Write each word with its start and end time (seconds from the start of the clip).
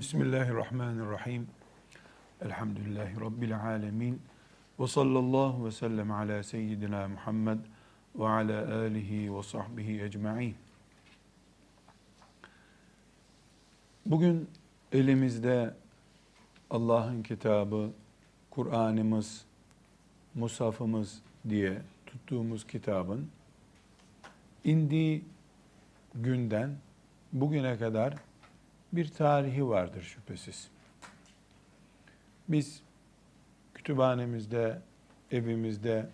Bismillahirrahmanirrahim. 0.00 1.46
Elhamdülillahi 2.40 3.20
Rabbil 3.20 3.60
alemin. 3.60 4.22
Ve 4.78 4.86
sallallahu 4.86 5.66
ve 5.66 5.70
sellem 5.70 6.10
ala 6.10 6.42
seyyidina 6.42 7.08
Muhammed 7.08 7.58
ve 8.14 8.28
ala 8.28 8.74
alihi 8.74 9.36
ve 9.36 9.42
sahbihi 9.42 10.02
ecma'in. 10.02 10.56
Bugün 14.06 14.48
elimizde 14.92 15.74
Allah'ın 16.70 17.22
kitabı, 17.22 17.90
Kur'an'ımız, 18.50 19.44
Musafımız 20.34 21.22
diye 21.48 21.82
tuttuğumuz 22.06 22.66
kitabın 22.66 23.28
indiği 24.64 25.24
günden 26.14 26.70
bugüne 27.32 27.78
kadar 27.78 28.29
bir 28.92 29.08
tarihi 29.08 29.68
vardır 29.68 30.02
şüphesiz. 30.02 30.68
Biz 32.48 32.82
kütüphanemizde, 33.74 34.78
evimizde 35.30 36.06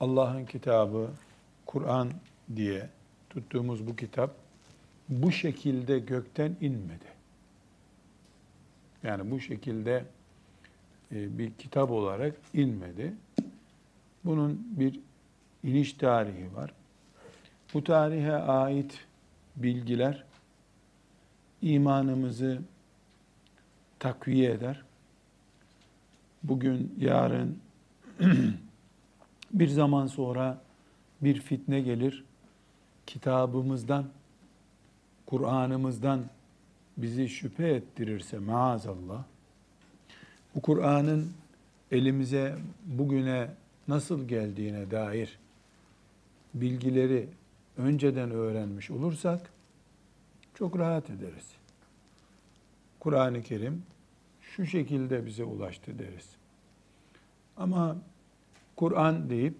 Allah'ın 0.00 0.44
kitabı, 0.44 1.10
Kur'an 1.66 2.10
diye 2.56 2.88
tuttuğumuz 3.30 3.86
bu 3.86 3.96
kitap 3.96 4.34
bu 5.08 5.32
şekilde 5.32 5.98
gökten 5.98 6.56
inmedi. 6.60 7.16
Yani 9.02 9.30
bu 9.30 9.40
şekilde 9.40 10.04
e, 11.12 11.38
bir 11.38 11.52
kitap 11.52 11.90
olarak 11.90 12.34
inmedi. 12.54 13.14
Bunun 14.24 14.66
bir 14.70 15.00
iniş 15.62 15.92
tarihi 15.92 16.56
var. 16.56 16.72
Bu 17.74 17.84
tarihe 17.84 18.32
ait 18.32 18.98
bilgiler 19.56 20.24
imanımızı 21.62 22.58
takviye 23.98 24.50
eder. 24.50 24.82
Bugün, 26.42 26.94
yarın 26.98 27.58
bir 29.52 29.68
zaman 29.68 30.06
sonra 30.06 30.58
bir 31.20 31.40
fitne 31.40 31.80
gelir. 31.80 32.24
Kitabımızdan, 33.06 34.04
Kur'an'ımızdan 35.26 36.24
bizi 36.96 37.28
şüphe 37.28 37.68
ettirirse 37.68 38.38
maazallah, 38.38 39.24
bu 40.54 40.60
Kur'an'ın 40.60 41.32
elimize 41.90 42.58
bugüne 42.84 43.48
nasıl 43.88 44.28
geldiğine 44.28 44.90
dair 44.90 45.38
bilgileri 46.54 47.28
önceden 47.78 48.30
öğrenmiş 48.30 48.90
olursak 48.90 49.50
çok 50.58 50.78
rahat 50.78 51.10
ederiz. 51.10 51.54
Kur'an-ı 53.00 53.42
Kerim 53.42 53.82
şu 54.40 54.66
şekilde 54.66 55.26
bize 55.26 55.44
ulaştı 55.44 55.98
deriz. 55.98 56.28
Ama 57.56 57.96
Kur'an 58.76 59.30
deyip 59.30 59.54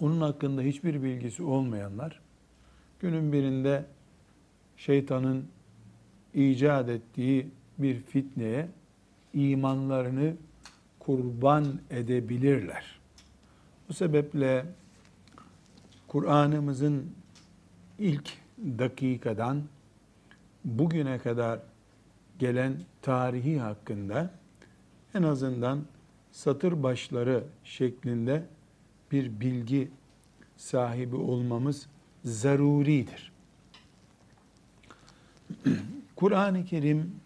onun 0.00 0.20
hakkında 0.20 0.62
hiçbir 0.62 1.02
bilgisi 1.02 1.42
olmayanlar 1.42 2.20
günün 3.00 3.32
birinde 3.32 3.84
şeytanın 4.76 5.48
icat 6.34 6.88
ettiği 6.88 7.50
bir 7.78 8.02
fitneye 8.02 8.68
imanlarını 9.34 10.36
kurban 10.98 11.80
edebilirler. 11.90 13.00
Bu 13.88 13.94
sebeple 13.94 14.66
Kur'an'ımızın 16.08 17.12
ilk 17.98 18.43
dakikadan 18.58 19.62
bugüne 20.64 21.18
kadar 21.18 21.60
gelen 22.38 22.76
tarihi 23.02 23.60
hakkında 23.60 24.30
en 25.14 25.22
azından 25.22 25.84
satır 26.32 26.82
başları 26.82 27.44
şeklinde 27.64 28.46
bir 29.12 29.40
bilgi 29.40 29.90
sahibi 30.56 31.16
olmamız 31.16 31.86
zaruridir. 32.24 33.32
Kur'an-ı 36.16 36.64
Kerim 36.64 37.16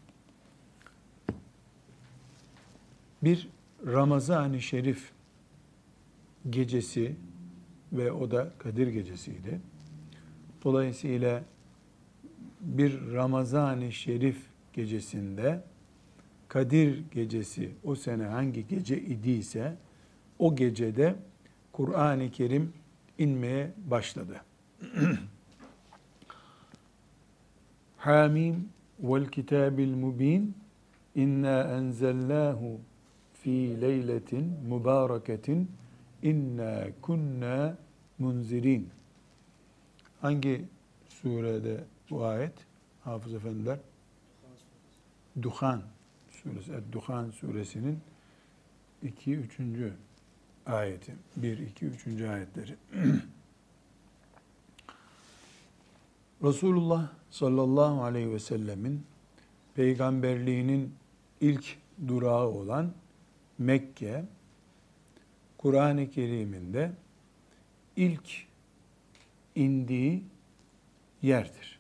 bir 3.22 3.48
Ramazan-ı 3.86 4.60
Şerif 4.60 5.10
gecesi 6.50 7.16
ve 7.92 8.12
o 8.12 8.30
da 8.30 8.52
Kadir 8.58 8.86
gecesiydi. 8.86 9.60
Dolayısıyla 10.68 11.42
bir 12.60 13.12
Ramazan-ı 13.12 13.92
Şerif 13.92 14.36
gecesinde 14.72 15.62
Kadir 16.48 17.04
gecesi 17.10 17.70
o 17.84 17.94
sene 17.94 18.24
hangi 18.24 18.68
gece 18.68 19.00
idiyse 19.00 19.76
o 20.38 20.56
gecede 20.56 21.16
Kur'an-ı 21.72 22.30
Kerim 22.30 22.72
inmeye 23.18 23.72
başladı. 23.86 24.40
Hamim 27.96 28.68
vel 29.00 29.26
kitabil 29.26 29.94
mubin 29.94 30.54
inna 31.14 31.62
enzelnahu 31.62 32.80
fi 33.32 33.80
leyletin 33.80 34.52
mübareketin 34.68 35.70
inna 36.22 36.84
kunna 37.02 37.78
munzirin. 38.18 38.97
Hangi 40.20 40.64
surede 41.08 41.84
bu 42.10 42.24
ayet? 42.24 42.54
Hafız 43.04 43.34
efendiler. 43.34 43.78
Duhan 45.42 45.82
suresi, 46.30 46.72
Duhan 46.92 47.30
suresinin 47.30 48.00
2 49.02 49.34
3. 49.34 49.58
ayeti. 50.66 51.14
1 51.36 51.58
2 51.58 51.86
3. 51.86 52.06
ayetleri. 52.22 52.76
Resulullah 56.42 57.08
sallallahu 57.30 58.02
aleyhi 58.02 58.32
ve 58.32 58.38
sellemin 58.38 59.06
peygamberliğinin 59.74 60.94
ilk 61.40 61.76
durağı 62.08 62.46
olan 62.46 62.92
Mekke 63.58 64.24
Kur'an-ı 65.58 66.10
Kerim'inde 66.10 66.92
ilk 67.96 68.47
indiği 69.58 70.24
yerdir. 71.22 71.78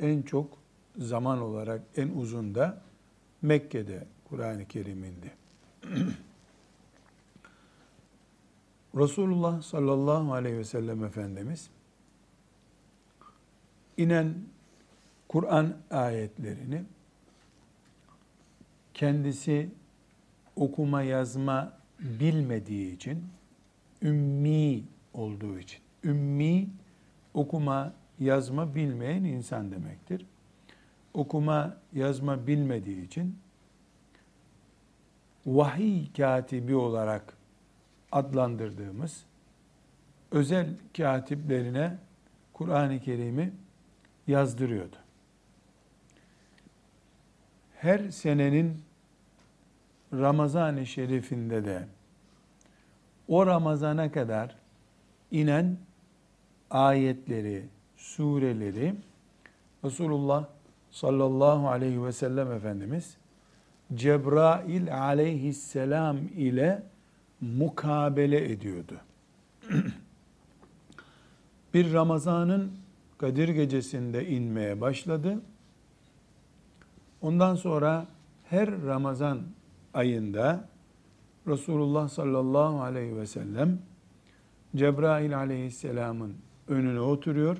En 0.00 0.22
çok 0.22 0.58
zaman 0.98 1.40
olarak 1.40 1.82
en 1.96 2.08
uzun 2.08 2.54
da 2.54 2.82
Mekke'de 3.42 4.06
Kur'an-ı 4.28 4.68
Kerim 4.68 5.04
indi. 5.04 5.32
Resulullah 8.96 9.62
sallallahu 9.62 10.32
aleyhi 10.32 10.58
ve 10.58 10.64
sellem 10.64 11.04
Efendimiz 11.04 11.70
inen 13.96 14.34
Kur'an 15.28 15.76
ayetlerini 15.90 16.82
kendisi 18.94 19.70
okuma 20.56 21.02
yazma 21.02 21.78
bilmediği 22.00 22.94
için, 22.94 23.24
ümmi 24.02 24.82
olduğu 25.14 25.58
için, 25.58 25.80
ümmi 26.04 26.68
okuma 27.34 27.92
yazma 28.18 28.74
bilmeyen 28.74 29.24
insan 29.24 29.70
demektir. 29.70 30.26
Okuma 31.14 31.76
yazma 31.92 32.46
bilmediği 32.46 33.06
için 33.06 33.38
vahiy 35.46 36.12
katibi 36.16 36.74
olarak 36.74 37.36
adlandırdığımız 38.12 39.24
özel 40.30 40.68
katiplerine 40.96 41.96
Kur'an-ı 42.52 43.00
Kerim'i 43.00 43.52
yazdırıyordu. 44.26 44.96
Her 47.76 48.10
senenin 48.10 48.82
Ramazan-ı 50.12 50.86
Şerif'inde 50.86 51.64
de 51.64 51.86
o 53.28 53.46
Ramazana 53.46 54.12
kadar 54.12 54.56
inen 55.30 55.76
ayetleri, 56.70 57.64
sureleri 57.96 58.94
Resulullah 59.84 60.44
sallallahu 60.90 61.68
aleyhi 61.68 62.04
ve 62.04 62.12
sellem 62.12 62.52
Efendimiz 62.52 63.16
Cebrail 63.94 64.98
aleyhisselam 64.98 66.18
ile 66.36 66.82
mukabele 67.40 68.52
ediyordu. 68.52 69.00
bir 71.74 71.92
Ramazan'ın 71.92 72.72
Kadir 73.18 73.48
gecesinde 73.48 74.28
inmeye 74.28 74.80
başladı. 74.80 75.40
Ondan 77.22 77.54
sonra 77.54 78.06
her 78.44 78.82
Ramazan 78.82 79.40
ayında 79.94 80.68
Resulullah 81.46 82.08
sallallahu 82.08 82.82
aleyhi 82.82 83.16
ve 83.16 83.26
sellem 83.26 83.78
Cebrail 84.76 85.38
aleyhisselamın 85.38 86.36
önüne 86.70 87.00
oturuyor 87.00 87.58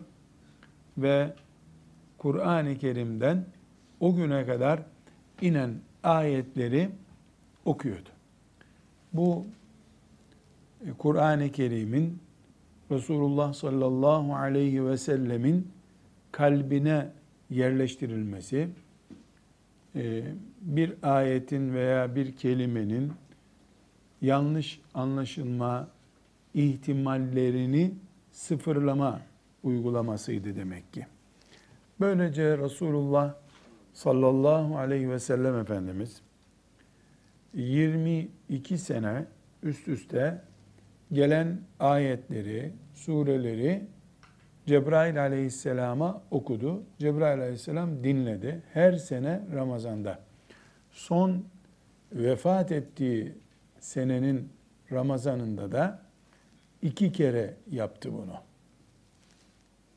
ve 0.98 1.32
Kur'an-ı 2.18 2.78
Kerim'den 2.78 3.44
o 4.00 4.14
güne 4.16 4.46
kadar 4.46 4.82
inen 5.40 5.74
ayetleri 6.02 6.90
okuyordu. 7.64 8.08
Bu 9.12 9.46
e, 10.86 10.92
Kur'an-ı 10.98 11.52
Kerim'in 11.52 12.18
Resulullah 12.90 13.52
sallallahu 13.52 14.34
aleyhi 14.34 14.86
ve 14.86 14.98
sellemin 14.98 15.68
kalbine 16.32 17.08
yerleştirilmesi, 17.50 18.68
e, 19.96 20.22
bir 20.60 20.94
ayetin 21.02 21.74
veya 21.74 22.14
bir 22.14 22.36
kelimenin 22.36 23.12
yanlış 24.22 24.80
anlaşılma 24.94 25.88
ihtimallerini 26.54 27.94
sıfırlama 28.40 29.20
uygulamasıydı 29.62 30.56
demek 30.56 30.92
ki. 30.92 31.06
Böylece 32.00 32.58
Resulullah 32.58 33.34
sallallahu 33.92 34.78
aleyhi 34.78 35.10
ve 35.10 35.18
sellem 35.18 35.58
Efendimiz 35.58 36.22
22 37.54 38.78
sene 38.78 39.24
üst 39.62 39.88
üste 39.88 40.42
gelen 41.12 41.60
ayetleri, 41.80 42.72
sureleri 42.94 43.84
Cebrail 44.66 45.20
aleyhisselama 45.20 46.22
okudu. 46.30 46.82
Cebrail 46.98 47.40
aleyhisselam 47.40 48.04
dinledi. 48.04 48.62
Her 48.72 48.92
sene 48.92 49.40
Ramazan'da. 49.54 50.18
Son 50.90 51.44
vefat 52.12 52.72
ettiği 52.72 53.34
senenin 53.80 54.48
Ramazan'ında 54.92 55.72
da 55.72 56.09
iki 56.82 57.12
kere 57.12 57.54
yaptı 57.70 58.12
bunu. 58.12 58.36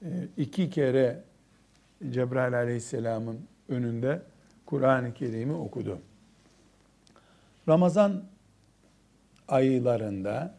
Ee, 0.01 0.27
iki 0.37 0.69
kere 0.69 1.23
Cebrail 2.09 2.57
aleyhisselamın 2.57 3.39
önünde 3.69 4.21
Kur'an-ı 4.65 5.13
Kerim'i 5.13 5.53
okudu. 5.53 5.99
Ramazan 7.67 8.23
aylarında 9.47 10.55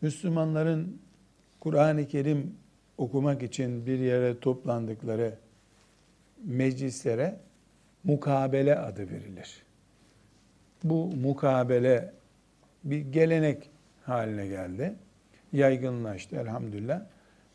Müslümanların 0.00 1.00
Kur'an-ı 1.60 2.06
Kerim 2.06 2.56
okumak 2.98 3.42
için 3.42 3.86
bir 3.86 3.98
yere 3.98 4.40
toplandıkları 4.40 5.38
meclislere 6.44 7.40
mukabele 8.04 8.78
adı 8.78 9.10
verilir. 9.10 9.62
Bu 10.84 11.06
mukabele 11.06 12.12
bir 12.84 13.00
gelenek 13.00 13.70
haline 14.04 14.46
geldi. 14.46 14.94
Yaygınlaştı 15.52 16.36
elhamdülillah. 16.36 17.02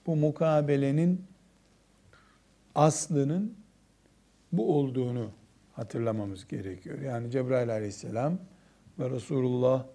Bu 0.05 0.15
mukabelenin 0.15 1.25
aslının 2.75 3.53
bu 4.51 4.77
olduğunu 4.77 5.31
hatırlamamız 5.73 6.47
gerekiyor. 6.47 7.01
Yani 7.01 7.31
Cebrail 7.31 7.69
aleyhisselam 7.69 8.39
ve 8.99 9.09
Resulullah 9.09 9.85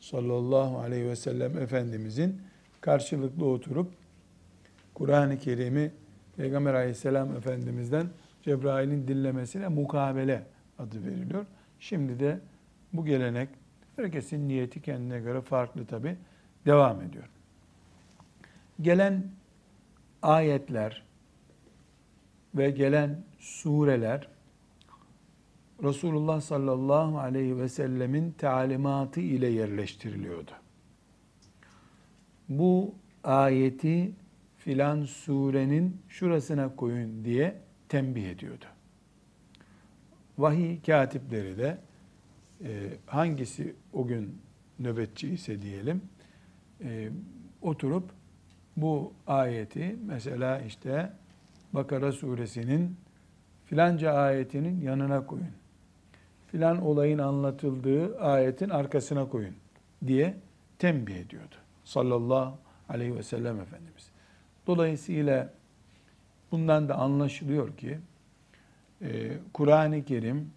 sallallahu 0.00 0.78
aleyhi 0.78 1.08
ve 1.08 1.16
sellem 1.16 1.58
Efendimizin 1.58 2.40
karşılıklı 2.80 3.46
oturup 3.46 3.92
Kur'an-ı 4.94 5.38
Kerim'i 5.38 5.92
Peygamber 6.36 6.74
aleyhisselam 6.74 7.36
Efendimiz'den 7.36 8.06
Cebrail'in 8.42 9.08
dinlemesine 9.08 9.68
mukabele 9.68 10.42
adı 10.78 11.04
veriliyor. 11.04 11.46
Şimdi 11.80 12.20
de 12.20 12.40
bu 12.92 13.04
gelenek 13.04 13.48
herkesin 13.96 14.48
niyeti 14.48 14.82
kendine 14.82 15.20
göre 15.20 15.40
farklı 15.40 15.86
tabi 15.86 16.16
devam 16.66 17.02
ediyor. 17.02 17.24
Gelen 18.80 19.24
ayetler 20.22 21.02
ve 22.54 22.70
gelen 22.70 23.24
sureler 23.38 24.28
Resulullah 25.82 26.40
sallallahu 26.40 27.18
aleyhi 27.18 27.58
ve 27.58 27.68
sellemin 27.68 28.32
talimatı 28.32 29.20
ile 29.20 29.46
yerleştiriliyordu. 29.46 30.50
Bu 32.48 32.94
ayeti 33.24 34.12
filan 34.58 35.04
surenin 35.04 36.00
şurasına 36.08 36.76
koyun 36.76 37.24
diye 37.24 37.56
tembih 37.88 38.30
ediyordu. 38.30 38.64
Vahiy 40.38 40.82
katipleri 40.82 41.58
de 41.58 41.78
e, 42.64 42.68
hangisi 43.06 43.74
o 43.92 44.06
gün 44.06 44.38
nöbetçi 44.78 45.28
ise 45.28 45.62
diyelim 45.62 46.02
e, 46.84 47.08
oturup 47.62 48.10
bu 48.76 49.12
ayeti 49.26 49.96
mesela 50.06 50.60
işte 50.60 51.12
Bakara 51.72 52.12
suresinin 52.12 52.96
filanca 53.66 54.12
ayetinin 54.12 54.80
yanına 54.80 55.26
koyun 55.26 55.60
filan 56.50 56.82
olayın 56.82 57.18
anlatıldığı 57.18 58.18
ayetin 58.18 58.68
arkasına 58.68 59.28
koyun 59.28 59.54
diye 60.06 60.36
tembih 60.78 61.16
ediyordu. 61.16 61.54
Sallallahu 61.84 62.58
aleyhi 62.88 63.16
ve 63.16 63.22
sellem 63.22 63.60
Efendimiz. 63.60 64.10
Dolayısıyla 64.66 65.52
bundan 66.52 66.88
da 66.88 66.94
anlaşılıyor 66.94 67.76
ki 67.76 67.98
e, 69.02 69.38
Kur'an-ı 69.52 70.04
Kerim 70.04 70.50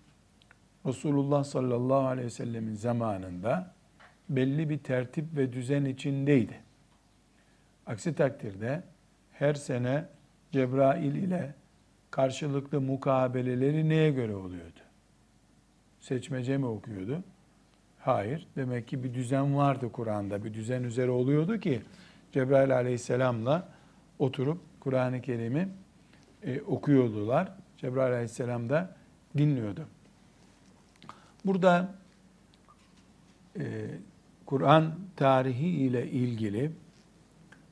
Resulullah 0.85 1.43
sallallahu 1.43 2.07
aleyhi 2.07 2.25
ve 2.25 2.31
sellemin 2.31 2.75
zamanında 2.75 3.73
belli 4.29 4.69
bir 4.69 4.77
tertip 4.77 5.25
ve 5.35 5.53
düzen 5.53 5.85
içindeydi. 5.85 6.59
Aksi 7.85 8.15
takdirde 8.15 8.83
her 9.31 9.53
sene 9.53 10.05
Cebrail 10.51 11.15
ile 11.15 11.55
karşılıklı 12.11 12.81
mukabeleleri 12.81 13.89
neye 13.89 14.11
göre 14.11 14.35
oluyordu? 14.35 14.79
seçmece 16.03 16.57
mi 16.57 16.65
okuyordu? 16.65 17.23
Hayır. 17.99 18.47
Demek 18.55 18.87
ki 18.87 19.03
bir 19.03 19.13
düzen 19.13 19.57
vardı 19.57 19.91
Kur'an'da. 19.91 20.43
Bir 20.43 20.53
düzen 20.53 20.83
üzere 20.83 21.11
oluyordu 21.11 21.59
ki 21.59 21.81
Cebrail 22.31 22.75
aleyhisselamla 22.75 23.69
oturup 24.19 24.61
Kur'an-ı 24.79 25.21
Kerim'i 25.21 25.69
e, 26.43 26.61
okuyordular. 26.61 27.51
Cebrail 27.77 28.13
aleyhisselam 28.13 28.69
da 28.69 28.95
dinliyordu. 29.37 29.87
Burada 31.45 31.95
e, 33.59 33.89
Kur'an 34.45 34.95
tarihi 35.15 35.67
ile 35.67 36.07
ilgili 36.07 36.71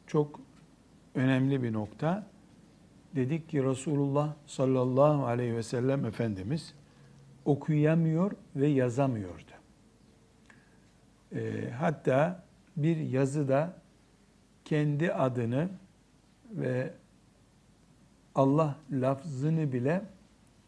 çok 0.07 0.39
önemli 1.15 1.63
bir 1.63 1.73
nokta. 1.73 2.27
Dedik 3.15 3.49
ki 3.49 3.63
Resulullah 3.63 4.33
sallallahu 4.47 5.25
aleyhi 5.25 5.55
ve 5.55 5.63
sellem 5.63 6.05
Efendimiz 6.05 6.73
okuyamıyor 7.45 8.31
ve 8.55 8.67
yazamıyordu. 8.67 9.51
E, 11.35 11.69
hatta 11.79 12.43
bir 12.77 12.97
yazıda 12.97 13.73
kendi 14.65 15.13
adını 15.13 15.69
ve 16.51 16.93
Allah 18.35 18.75
lafzını 18.91 19.73
bile 19.73 20.01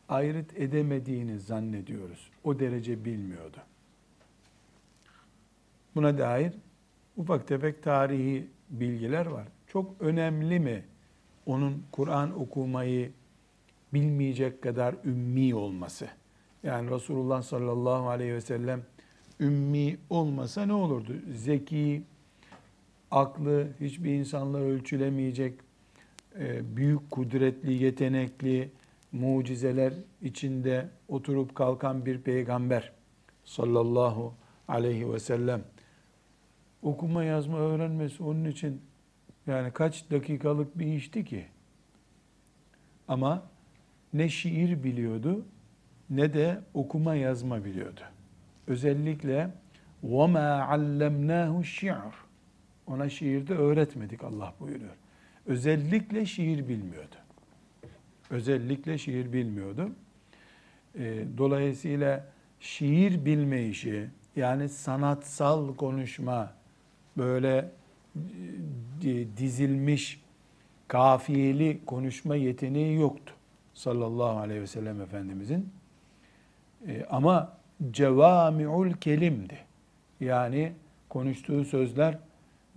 ayrıt 0.10 0.60
edemediğini 0.60 1.40
zannediyoruz. 1.40 2.30
O 2.44 2.60
derece 2.60 3.06
bilmiyordu. 3.06 3.58
Buna 5.96 6.18
dair 6.18 6.54
ufak 7.18 7.48
tefek 7.48 7.84
tarihi 7.84 8.48
bilgiler 8.70 9.26
var. 9.26 9.48
Çok 9.68 9.96
önemli 10.00 10.60
mi 10.60 10.84
onun 11.46 11.84
Kur'an 11.92 12.40
okumayı 12.40 13.12
bilmeyecek 13.94 14.62
kadar 14.62 14.96
ümmi 15.06 15.56
olması? 15.56 16.08
Yani 16.64 16.92
Resulullah 16.92 17.42
sallallahu 17.42 18.10
aleyhi 18.10 18.34
ve 18.34 18.42
sellem 18.42 18.82
ümmi 19.40 19.98
olmasa 20.10 20.66
ne 20.66 20.74
olurdu? 20.74 21.14
Zeki, 21.32 22.04
aklı 23.12 23.68
hiçbir 23.80 24.14
insanla 24.14 24.58
ölçülemeyecek, 24.58 25.54
e, 26.40 26.76
büyük 26.76 27.12
kudretli, 27.12 27.84
yetenekli, 27.84 28.72
mucizeler 29.13 29.93
içinde 30.23 30.89
oturup 31.09 31.55
kalkan 31.55 32.07
bir 32.07 32.21
peygamber 32.21 32.93
sallallahu 33.45 34.35
aleyhi 34.69 35.13
ve 35.13 35.19
sellem 35.19 35.63
okuma 36.83 37.25
yazma 37.25 37.59
öğrenmesi 37.59 38.23
onun 38.23 38.45
için 38.45 38.83
yani 39.47 39.71
kaç 39.73 40.11
dakikalık 40.11 40.79
bir 40.79 40.87
işti 40.87 41.25
ki. 41.25 41.47
Ama 43.09 43.43
ne 44.13 44.29
şiir 44.29 44.85
biliyordu 44.85 45.45
ne 46.11 46.35
de 46.35 46.61
okuma 46.75 47.15
yazma 47.15 47.65
biliyordu. 47.65 48.01
Özellikle 48.67 49.51
وَمَا 50.05 50.63
عَلَّمْنَاهُ 50.63 51.63
الشِّعْرِ 51.63 52.13
Ona 52.87 53.09
şiirde 53.09 53.55
öğretmedik 53.55 54.25
Allah 54.25 54.55
buyuruyor. 54.61 54.95
Özellikle 55.47 56.27
şiir 56.27 56.69
bilmiyordu. 56.69 57.17
Özellikle 58.34 58.98
şiir 58.98 59.34
bilmiyordu. 59.34 59.90
Ee, 61.00 61.24
dolayısıyla 61.38 62.26
şiir 62.60 63.26
bilme 63.26 63.66
işi, 63.66 64.10
yani 64.36 64.70
sanatsal 64.70 65.76
konuşma, 65.76 66.54
böyle 67.18 67.70
e, 69.04 69.38
dizilmiş, 69.38 70.22
kafiyeli 70.88 71.80
konuşma 71.86 72.36
yeteneği 72.36 73.00
yoktu. 73.00 73.34
sallallahu 73.74 74.38
aleyhi 74.40 74.62
ve 74.62 74.68
sellem 74.68 75.02
Efendimizin. 75.02 75.70
E, 76.88 77.06
ama 77.10 77.58
cevami'ul 77.92 78.92
kelimdi. 78.92 79.58
Yani 80.20 80.74
konuştuğu 81.10 81.66
sözler 81.66 82.18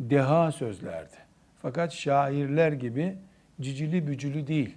deha 0.00 0.52
sözlerdi. 0.52 1.16
Fakat 1.62 1.92
şairler 1.92 2.72
gibi 2.72 3.16
cicili 3.60 4.06
bücülü 4.06 4.46
değil, 4.46 4.76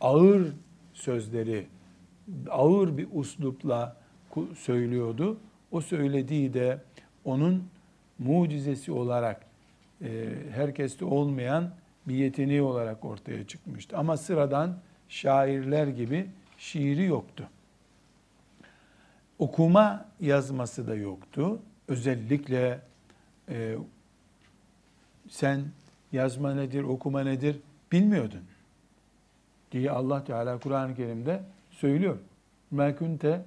ağır 0.00 0.52
sözleri, 0.92 1.66
ağır 2.50 2.98
bir 2.98 3.08
uslupla 3.12 3.96
söylüyordu. 4.56 5.38
O 5.70 5.80
söylediği 5.80 6.54
de 6.54 6.82
onun 7.24 7.64
mucizesi 8.18 8.92
olarak 8.92 9.46
e, 10.02 10.28
herkeste 10.50 11.04
olmayan 11.04 11.70
bir 12.08 12.14
yeteneği 12.14 12.62
olarak 12.62 13.04
ortaya 13.04 13.46
çıkmıştı. 13.46 13.96
Ama 13.96 14.16
sıradan 14.16 14.78
şairler 15.08 15.86
gibi 15.86 16.26
şiiri 16.58 17.04
yoktu. 17.04 17.48
Okuma 19.38 20.08
yazması 20.20 20.86
da 20.86 20.94
yoktu. 20.94 21.58
Özellikle 21.88 22.80
e, 23.48 23.76
sen 25.28 25.64
yazma 26.12 26.54
nedir, 26.54 26.82
okuma 26.82 27.20
nedir 27.20 27.60
bilmiyordun 27.92 28.40
diye 29.74 29.90
Allah 29.90 30.24
Teala 30.24 30.58
Kur'an-ı 30.58 30.94
Kerim'de 30.94 31.42
söylüyor. 31.70 32.18
Ma 32.70 32.96
kunte 32.96 33.42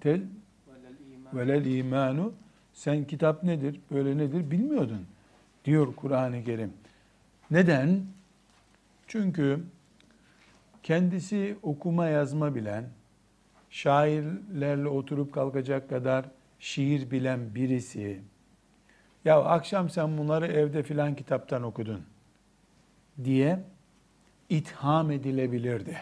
tel 0.00 0.20
velel 1.34 1.64
imanu 1.64 2.32
sen 2.72 3.04
kitap 3.04 3.42
nedir, 3.42 3.80
böyle 3.90 4.18
nedir 4.18 4.50
bilmiyordun 4.50 5.06
diyor 5.64 5.94
Kur'an-ı 5.96 6.44
Kerim. 6.44 6.72
Neden? 7.50 8.02
Çünkü 9.06 9.60
kendisi 10.82 11.56
okuma 11.62 12.06
yazma 12.06 12.54
bilen, 12.54 12.84
şairlerle 13.70 14.88
oturup 14.88 15.32
kalkacak 15.32 15.88
kadar 15.88 16.24
şiir 16.58 17.10
bilen 17.10 17.54
birisi, 17.54 18.20
ya 19.24 19.44
akşam 19.44 19.90
sen 19.90 20.18
bunları 20.18 20.46
evde 20.46 20.82
filan 20.82 21.14
kitaptan 21.14 21.62
okudun 21.62 22.00
diye 23.24 23.64
itham 24.50 25.10
edilebilirdi. 25.10 25.96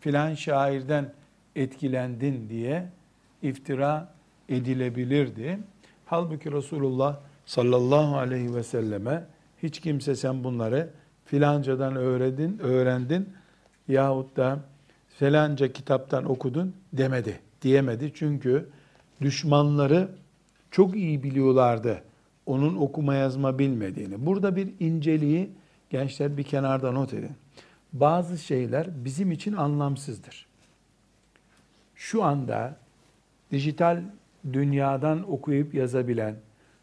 Filan 0.00 0.34
şairden 0.34 1.12
etkilendin 1.56 2.48
diye 2.48 2.88
iftira 3.42 4.14
edilebilirdi. 4.48 5.58
Halbuki 6.06 6.52
Resulullah 6.52 7.16
sallallahu 7.46 8.16
aleyhi 8.16 8.54
ve 8.54 8.62
selleme 8.62 9.24
hiç 9.62 9.80
kimse 9.80 10.14
sen 10.16 10.44
bunları 10.44 10.90
filancadan 11.24 11.96
öğrendin, 11.96 12.58
öğrendin 12.58 13.28
yahut 13.88 14.36
da 14.36 14.60
filanca 15.08 15.72
kitaptan 15.72 16.30
okudun 16.30 16.74
demedi, 16.92 17.40
diyemedi. 17.62 18.12
Çünkü 18.14 18.68
düşmanları 19.20 20.08
çok 20.70 20.96
iyi 20.96 21.22
biliyorlardı 21.22 22.02
onun 22.46 22.76
okuma 22.76 23.14
yazma 23.14 23.58
bilmediğini. 23.58 24.26
Burada 24.26 24.56
bir 24.56 24.68
inceliği 24.80 25.50
gençler 25.90 26.36
bir 26.36 26.42
kenarda 26.42 26.92
not 26.92 27.14
edin. 27.14 27.30
Bazı 27.92 28.38
şeyler 28.38 29.04
bizim 29.04 29.32
için 29.32 29.52
anlamsızdır. 29.52 30.46
Şu 31.94 32.24
anda 32.24 32.76
dijital 33.52 34.02
dünyadan 34.52 35.32
okuyup 35.32 35.74
yazabilen, 35.74 36.36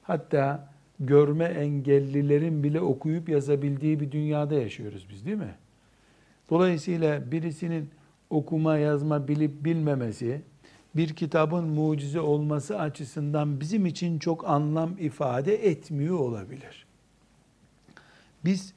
hatta 0.03 0.69
görme 0.99 1.45
engellilerin 1.45 2.63
bile 2.63 2.81
okuyup 2.81 3.29
yazabildiği 3.29 3.99
bir 3.99 4.11
dünyada 4.11 4.55
yaşıyoruz 4.55 5.07
biz 5.09 5.25
değil 5.25 5.37
mi? 5.37 5.55
Dolayısıyla 6.49 7.31
birisinin 7.31 7.89
okuma 8.29 8.77
yazma 8.77 9.27
bilip 9.27 9.65
bilmemesi, 9.65 10.41
bir 10.95 11.15
kitabın 11.15 11.63
mucize 11.63 12.19
olması 12.19 12.79
açısından 12.79 13.59
bizim 13.59 13.85
için 13.85 14.19
çok 14.19 14.49
anlam 14.49 14.97
ifade 14.99 15.69
etmiyor 15.69 16.19
olabilir. 16.19 16.85
Biz 18.45 18.73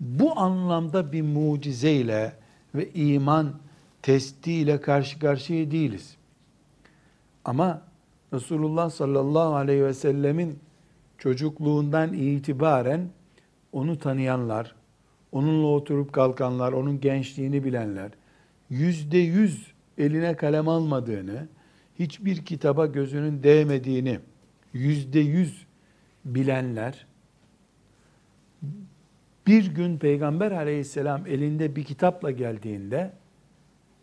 bu 0.00 0.38
anlamda 0.38 1.12
bir 1.12 1.22
mucizeyle 1.22 2.32
ve 2.74 2.90
iman 2.90 3.54
testiyle 4.02 4.80
karşı 4.80 5.18
karşıya 5.18 5.70
değiliz. 5.70 6.16
Ama 7.44 7.82
Resulullah 8.32 8.90
sallallahu 8.90 9.54
aleyhi 9.54 9.84
ve 9.84 9.94
sellemin 9.94 10.58
çocukluğundan 11.18 12.12
itibaren 12.12 13.08
onu 13.72 13.98
tanıyanlar, 13.98 14.74
onunla 15.32 15.66
oturup 15.66 16.12
kalkanlar, 16.12 16.72
onun 16.72 17.00
gençliğini 17.00 17.64
bilenler, 17.64 18.10
yüzde 18.70 19.18
yüz 19.18 19.72
eline 19.98 20.36
kalem 20.36 20.68
almadığını, 20.68 21.48
hiçbir 21.98 22.44
kitaba 22.44 22.86
gözünün 22.86 23.42
değmediğini 23.42 24.20
yüzde 24.72 25.20
yüz 25.20 25.66
bilenler, 26.24 27.06
bir 29.46 29.74
gün 29.74 29.98
Peygamber 29.98 30.50
aleyhisselam 30.50 31.26
elinde 31.26 31.76
bir 31.76 31.84
kitapla 31.84 32.30
geldiğinde, 32.30 33.12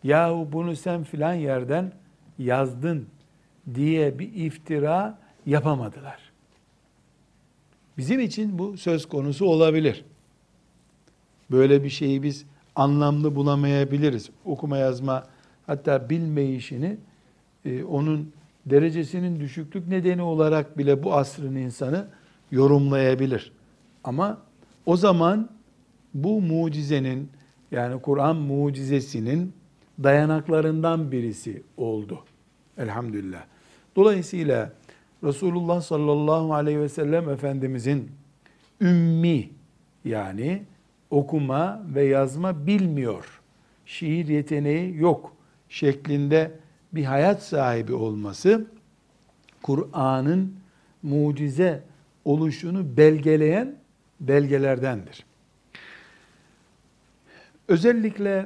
yahu 0.04 0.50
bunu 0.52 0.76
sen 0.76 1.04
filan 1.04 1.34
yerden 1.34 1.92
yazdın 2.40 3.08
diye 3.76 4.20
bir 4.20 4.34
iftira 4.34 5.20
yapamadılar. 5.46 6.20
Bizim 7.98 8.20
için 8.20 8.60
bu 8.60 8.78
söz 8.78 9.08
konusu 9.08 9.46
olabilir. 9.46 10.06
Böyle 11.52 11.84
bir 11.84 11.90
şeyi 11.90 12.24
biz 12.24 12.46
anlamlı 12.76 13.36
bulamayabiliriz. 13.36 14.30
Okuma 14.46 14.78
yazma 14.78 15.24
hatta 15.68 16.10
bilmeyişini 16.10 16.98
e, 17.66 17.84
onun 17.84 18.32
derecesinin 18.66 19.40
düşüklük 19.40 19.88
nedeni 19.88 20.22
olarak 20.22 20.78
bile 20.78 21.04
bu 21.04 21.14
asrın 21.14 21.56
insanı 21.56 22.08
yorumlayabilir. 22.52 23.52
Ama 24.04 24.38
o 24.88 24.98
zaman 24.98 25.50
bu 26.14 26.42
mucizenin 26.42 27.30
yani 27.72 28.02
Kur'an 28.02 28.36
mucizesinin 28.36 29.54
dayanaklarından 30.04 31.12
birisi 31.12 31.64
oldu. 31.78 32.20
Elhamdülillah. 32.78 33.44
Dolayısıyla 33.96 34.74
Resulullah 35.24 35.82
sallallahu 35.82 36.54
aleyhi 36.54 36.80
ve 36.80 36.90
sellem 36.90 37.30
Efendimizin 37.30 38.12
ümmi 38.82 39.50
yani 40.06 40.64
okuma 41.10 41.82
ve 41.96 42.04
yazma 42.04 42.68
bilmiyor, 42.68 43.42
şiir 43.86 44.28
yeteneği 44.28 44.98
yok 44.98 45.34
şeklinde 45.70 46.52
bir 46.94 47.04
hayat 47.04 47.44
sahibi 47.44 47.94
olması 47.94 48.68
Kur'an'ın 49.62 50.56
mucize 51.04 51.84
oluşunu 52.26 52.98
belgeleyen 52.98 53.76
belgelerdendir. 54.20 55.26
Özellikle 57.68 58.46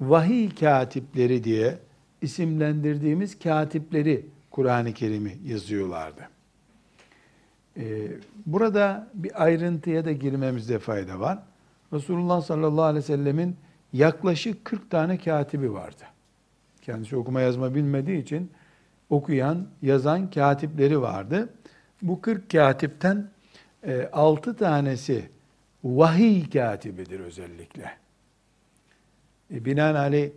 vahiy 0.00 0.54
katipleri 0.54 1.44
diye 1.44 1.78
isimlendirdiğimiz 2.22 3.38
katipleri 3.38 4.26
Kur'an-ı 4.50 4.92
Kerim'i 4.92 5.38
yazıyorlardı. 5.44 6.28
Ee, 7.76 8.08
burada 8.46 9.10
bir 9.14 9.44
ayrıntıya 9.44 10.04
da 10.04 10.12
girmemizde 10.12 10.78
fayda 10.78 11.20
var. 11.20 11.38
Resulullah 11.92 12.42
sallallahu 12.42 12.84
aleyhi 12.84 13.04
ve 13.04 13.06
sellemin 13.06 13.56
yaklaşık 13.92 14.64
40 14.64 14.90
tane 14.90 15.18
katibi 15.18 15.72
vardı. 15.72 16.04
Kendisi 16.82 17.16
okuma 17.16 17.40
yazma 17.40 17.74
bilmediği 17.74 18.22
için 18.22 18.50
okuyan, 19.10 19.66
yazan 19.82 20.30
katipleri 20.30 21.00
vardı. 21.00 21.48
Bu 22.02 22.20
40 22.20 22.50
katipten 22.50 23.28
6 24.12 24.50
e, 24.50 24.56
tanesi 24.56 25.28
vahiy 25.84 26.50
katibidir 26.50 27.20
özellikle. 27.20 27.90
E, 29.50 29.64
binaenaleyh 29.64 30.30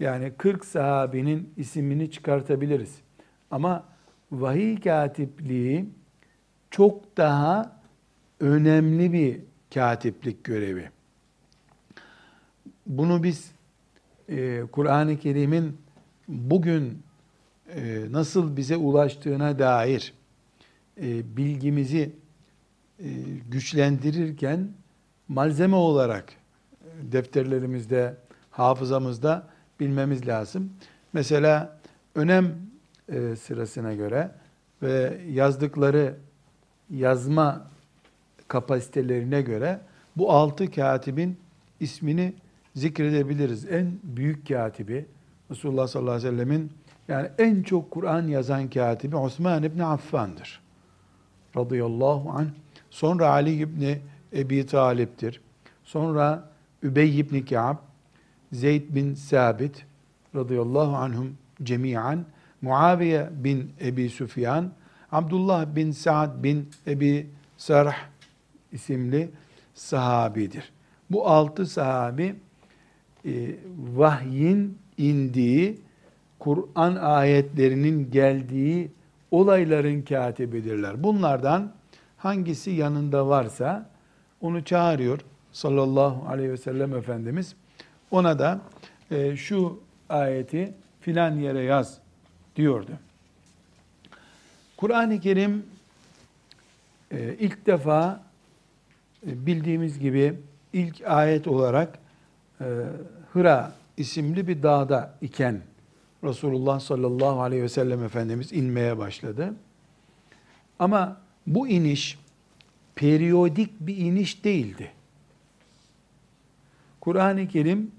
yani 0.00 0.32
40 0.38 0.64
sahabinin 0.64 1.54
isimini 1.56 2.10
çıkartabiliriz. 2.10 2.98
Ama 3.50 3.84
vahiy 4.32 4.80
katipliği 4.80 5.86
çok 6.70 7.16
daha 7.16 7.80
önemli 8.40 9.12
bir 9.12 9.40
katiplik 9.74 10.44
görevi. 10.44 10.90
Bunu 12.86 13.22
biz 13.22 13.52
e, 14.28 14.62
Kur'an-ı 14.72 15.18
Kerim'in 15.18 15.78
bugün 16.28 17.02
e, 17.74 18.04
nasıl 18.10 18.56
bize 18.56 18.76
ulaştığına 18.76 19.58
dair 19.58 20.14
e, 21.02 21.36
bilgimizi 21.36 22.21
güçlendirirken 23.48 24.68
malzeme 25.28 25.76
olarak 25.76 26.24
e, 26.30 27.12
defterlerimizde, 27.12 28.16
hafızamızda 28.50 29.46
bilmemiz 29.80 30.28
lazım. 30.28 30.72
Mesela 31.12 31.78
önem 32.14 32.54
e, 33.08 33.36
sırasına 33.36 33.94
göre 33.94 34.30
ve 34.82 35.20
yazdıkları 35.30 36.16
yazma 36.90 37.66
kapasitelerine 38.48 39.42
göre 39.42 39.80
bu 40.16 40.32
altı 40.32 40.70
katibin 40.70 41.36
ismini 41.80 42.34
zikredebiliriz. 42.74 43.64
En 43.64 43.92
büyük 44.02 44.48
katibi 44.48 45.06
Resulullah 45.50 45.86
sallallahu 45.86 46.14
aleyhi 46.14 46.34
ve 46.34 46.36
sellemin 46.36 46.72
yani 47.08 47.28
en 47.38 47.62
çok 47.62 47.90
Kur'an 47.90 48.28
yazan 48.28 48.70
katibi 48.70 49.16
Osman 49.16 49.62
İbni 49.62 49.84
Affan'dır. 49.84 50.60
Radıyallahu 51.56 52.30
anh. 52.30 52.48
Sonra 52.92 53.28
Ali 53.28 53.56
İbni 53.56 53.98
Ebi 54.32 54.66
Talip'tir. 54.66 55.40
Sonra 55.84 56.48
Übey 56.82 57.18
İbni 57.18 57.44
Ka'b, 57.44 57.76
Zeyd 58.52 58.94
bin 58.94 59.14
Sabit 59.14 59.86
radıyallahu 60.34 60.96
anhum 60.96 61.36
cemiyen, 61.62 62.24
Muaviye 62.62 63.30
bin 63.32 63.72
Ebi 63.80 64.08
Süfyan, 64.08 64.70
Abdullah 65.12 65.66
bin 65.76 65.90
Sa'd 65.90 66.42
bin 66.42 66.70
Ebi 66.86 67.26
Sarh 67.56 67.96
isimli 68.72 69.30
sahabidir. 69.74 70.72
Bu 71.10 71.28
altı 71.28 71.66
sahabi 71.66 72.34
e, 73.24 73.30
vahyin 73.94 74.78
indiği, 74.98 75.80
Kur'an 76.38 76.96
ayetlerinin 76.96 78.10
geldiği 78.10 78.90
olayların 79.30 80.02
katibidirler. 80.02 81.02
Bunlardan 81.02 81.72
hangisi 82.22 82.70
yanında 82.70 83.28
varsa 83.28 83.90
onu 84.40 84.64
çağırıyor 84.64 85.20
sallallahu 85.52 86.28
aleyhi 86.28 86.50
ve 86.50 86.56
sellem 86.56 86.94
Efendimiz. 86.94 87.54
Ona 88.10 88.38
da 88.38 88.60
e, 89.10 89.36
şu 89.36 89.80
ayeti 90.08 90.74
filan 91.00 91.36
yere 91.36 91.62
yaz 91.62 91.98
diyordu. 92.56 92.90
Kur'an-ı 94.76 95.20
Kerim 95.20 95.66
e, 97.10 97.36
ilk 97.38 97.66
defa 97.66 98.22
e, 99.26 99.46
bildiğimiz 99.46 99.98
gibi 99.98 100.34
ilk 100.72 101.02
ayet 101.06 101.48
olarak 101.48 101.98
e, 102.60 102.66
Hıra 103.32 103.72
isimli 103.96 104.48
bir 104.48 104.62
dağda 104.62 105.14
iken 105.20 105.60
Resulullah 106.24 106.80
sallallahu 106.80 107.42
aleyhi 107.42 107.62
ve 107.62 107.68
sellem 107.68 108.04
Efendimiz 108.04 108.52
inmeye 108.52 108.98
başladı. 108.98 109.54
Ama 110.78 111.22
bu 111.46 111.68
iniş 111.68 112.18
periyodik 112.94 113.70
bir 113.80 113.96
iniş 113.96 114.44
değildi. 114.44 114.90
Kur'an-ı 117.00 117.48
Kerim 117.48 117.90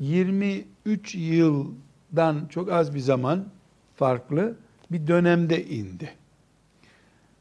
23 0.00 1.14
yıldan 1.14 2.46
çok 2.50 2.72
az 2.72 2.94
bir 2.94 3.00
zaman 3.00 3.44
farklı 3.96 4.56
bir 4.90 5.06
dönemde 5.06 5.66
indi. 5.66 6.10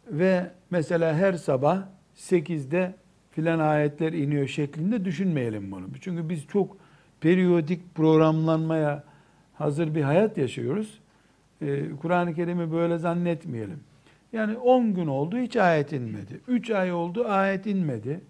Ve 0.08 0.52
mesela 0.72 1.16
her 1.16 1.34
sabah 1.34 1.84
8'de 2.18 2.96
filan 3.32 3.60
ayetler 3.60 4.14
iniyor 4.14 4.48
şeklinde 4.48 5.06
düşünmeyelim 5.06 5.72
bunu. 5.72 5.88
Çünkü 6.02 6.30
biz 6.30 6.48
çok 6.48 6.78
periyodik 7.22 7.96
programlanmaya 7.96 9.04
hazır 9.54 9.96
bir 9.96 10.02
hayat 10.02 10.38
yaşıyoruz. 10.38 11.00
Ee, 11.62 11.90
Kur'an-ı 12.02 12.34
Kerim'i 12.36 12.72
böyle 12.72 12.98
zannetmeyelim. 12.98 13.80
Yani 14.34 14.58
10 14.58 14.94
gün 14.94 15.08
oldu 15.08 15.38
hiç 15.38 15.56
ayet 15.56 15.94
inmedi. 15.94 16.40
3 16.48 16.72
ay 16.72 16.94
oldu 16.94 17.26
ayet 17.28 17.66
inmedi. 17.66 18.22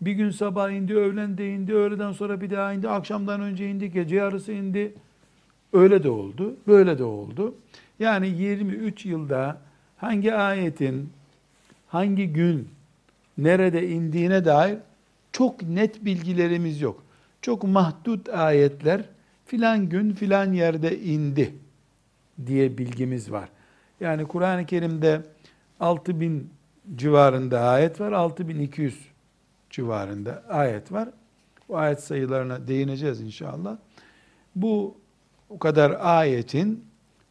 Bir 0.00 0.12
gün 0.12 0.30
sabah 0.30 0.70
indi, 0.70 0.94
öğlen 0.94 1.38
de 1.38 1.50
indi, 1.50 1.74
öğleden 1.74 2.12
sonra 2.12 2.40
bir 2.40 2.50
daha 2.50 2.72
indi, 2.72 2.88
akşamdan 2.88 3.40
önce 3.40 3.70
indi, 3.70 3.92
gece 3.92 4.16
yarısı 4.16 4.52
indi. 4.52 4.94
Öyle 5.72 6.02
de 6.02 6.10
oldu, 6.10 6.56
böyle 6.66 6.98
de 6.98 7.04
oldu. 7.04 7.54
Yani 7.98 8.28
23 8.28 9.06
yılda 9.06 9.60
hangi 9.96 10.34
ayetin 10.34 11.10
hangi 11.88 12.32
gün 12.32 12.68
nerede 13.38 13.88
indiğine 13.88 14.44
dair 14.44 14.78
çok 15.32 15.62
net 15.62 16.04
bilgilerimiz 16.04 16.80
yok. 16.80 17.02
Çok 17.42 17.64
mahdut 17.64 18.28
ayetler 18.28 19.02
filan 19.46 19.88
gün 19.88 20.12
filan 20.12 20.52
yerde 20.52 21.00
indi 21.00 21.54
diye 22.46 22.78
bilgimiz 22.78 23.32
var. 23.32 23.48
Yani 24.00 24.24
Kur'an-ı 24.24 24.66
Kerim'de 24.66 25.22
6000 25.80 26.50
civarında 26.96 27.60
ayet 27.60 28.00
var, 28.00 28.12
6200 28.12 29.08
civarında 29.70 30.42
ayet 30.48 30.92
var. 30.92 31.08
Bu 31.68 31.78
ayet 31.78 32.00
sayılarına 32.00 32.68
değineceğiz 32.68 33.20
inşallah. 33.20 33.76
Bu 34.56 34.96
o 35.50 35.58
kadar 35.58 35.96
ayetin 36.00 36.84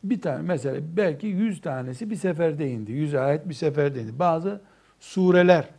bir 0.03 0.21
tane 0.21 0.41
mesela 0.41 0.81
belki 0.97 1.27
yüz 1.27 1.61
tanesi 1.61 2.09
bir 2.09 2.15
seferde 2.15 2.71
indi. 2.71 2.91
Yüz 2.91 3.15
ayet 3.15 3.49
bir 3.49 3.53
seferde 3.53 4.01
indi. 4.01 4.19
Bazı 4.19 4.61
sureler 4.99 5.69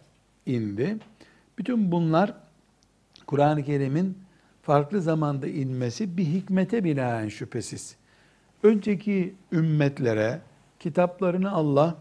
indi. 0.47 0.97
Bütün 1.59 1.93
bunlar 1.93 2.35
Kur'an-ı 3.27 3.63
Kerim'in 3.63 4.19
farklı 4.63 5.03
zamanda 5.03 5.47
inmesi 5.47 6.17
bir 6.17 6.25
hikmete 6.25 6.85
binaen 6.85 7.29
şüphesiz. 7.29 7.97
Önceki 8.63 9.35
ümmetlere 9.53 10.41
kitaplarını 10.87 11.53
Allah 11.53 11.97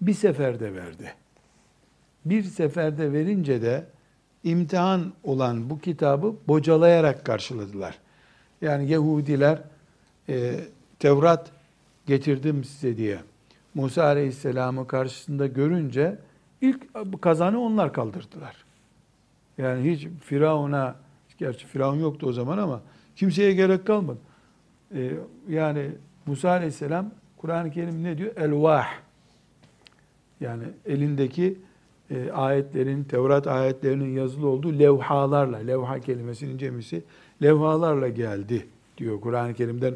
bir 0.00 0.14
seferde 0.14 0.74
verdi. 0.74 1.12
Bir 2.24 2.42
seferde 2.42 3.12
verince 3.12 3.62
de 3.62 3.86
imtihan 4.44 5.12
olan 5.24 5.70
bu 5.70 5.78
kitabı 5.78 6.34
bocalayarak 6.48 7.24
karşıladılar. 7.24 7.98
Yani 8.60 8.90
Yahudiler 8.90 9.62
e, 10.28 10.60
Tevrat 10.98 11.50
getirdim 12.06 12.64
size 12.64 12.96
diye 12.96 13.18
Musa 13.74 14.04
Aleyhisselam'ı 14.04 14.86
karşısında 14.86 15.46
görünce 15.46 16.18
ilk 16.60 16.82
kazanı 17.22 17.60
onlar 17.60 17.92
kaldırdılar. 17.92 18.56
Yani 19.58 19.90
hiç 19.92 20.08
Firavun'a, 20.24 20.96
gerçi 21.38 21.66
Firavun 21.66 21.98
yoktu 22.00 22.26
o 22.26 22.32
zaman 22.32 22.58
ama 22.58 22.80
kimseye 23.16 23.52
gerek 23.52 23.86
kalmadı. 23.86 24.18
Ee, 24.94 25.10
yani 25.48 25.90
Musa 26.26 26.50
Aleyhisselam 26.50 27.10
Kur'an-ı 27.44 27.70
Kerim 27.70 28.04
ne 28.04 28.18
diyor? 28.18 28.36
Elvah. 28.36 28.86
Yani 30.40 30.64
elindeki 30.86 31.58
e, 32.10 32.30
ayetlerin, 32.30 33.04
Tevrat 33.04 33.46
ayetlerinin 33.46 34.16
yazılı 34.16 34.48
olduğu 34.48 34.78
levhalarla, 34.78 35.56
levha 35.56 36.00
kelimesinin 36.00 36.58
cemisi 36.58 37.04
levhalarla 37.42 38.08
geldi 38.08 38.66
diyor 38.98 39.20
Kur'an-ı 39.20 39.54
Kerim'den 39.54 39.94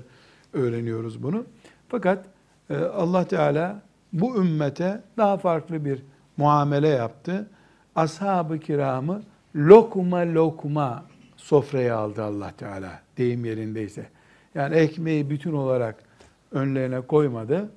öğreniyoruz 0.53 1.23
bunu. 1.23 1.45
Fakat 1.89 2.27
e, 2.71 2.77
Allah 2.77 3.25
Teala 3.25 3.83
bu 4.13 4.37
ümmete 4.37 5.03
daha 5.17 5.37
farklı 5.37 5.85
bir 5.85 6.03
muamele 6.37 6.89
yaptı. 6.89 7.51
Ashab-ı 7.97 8.59
kiramı 8.59 9.23
lokma 9.57 10.19
lokma 10.19 11.05
sofraya 11.37 11.97
aldı 11.97 12.23
Allah 12.23 12.53
Teala 12.59 13.03
deyim 13.19 13.45
yerindeyse. 13.45 14.07
Yani 14.55 14.75
ekmeği 14.75 15.31
bütün 15.31 15.53
olarak 15.53 16.08
önlerine 16.53 17.01
koymadı. 17.01 17.71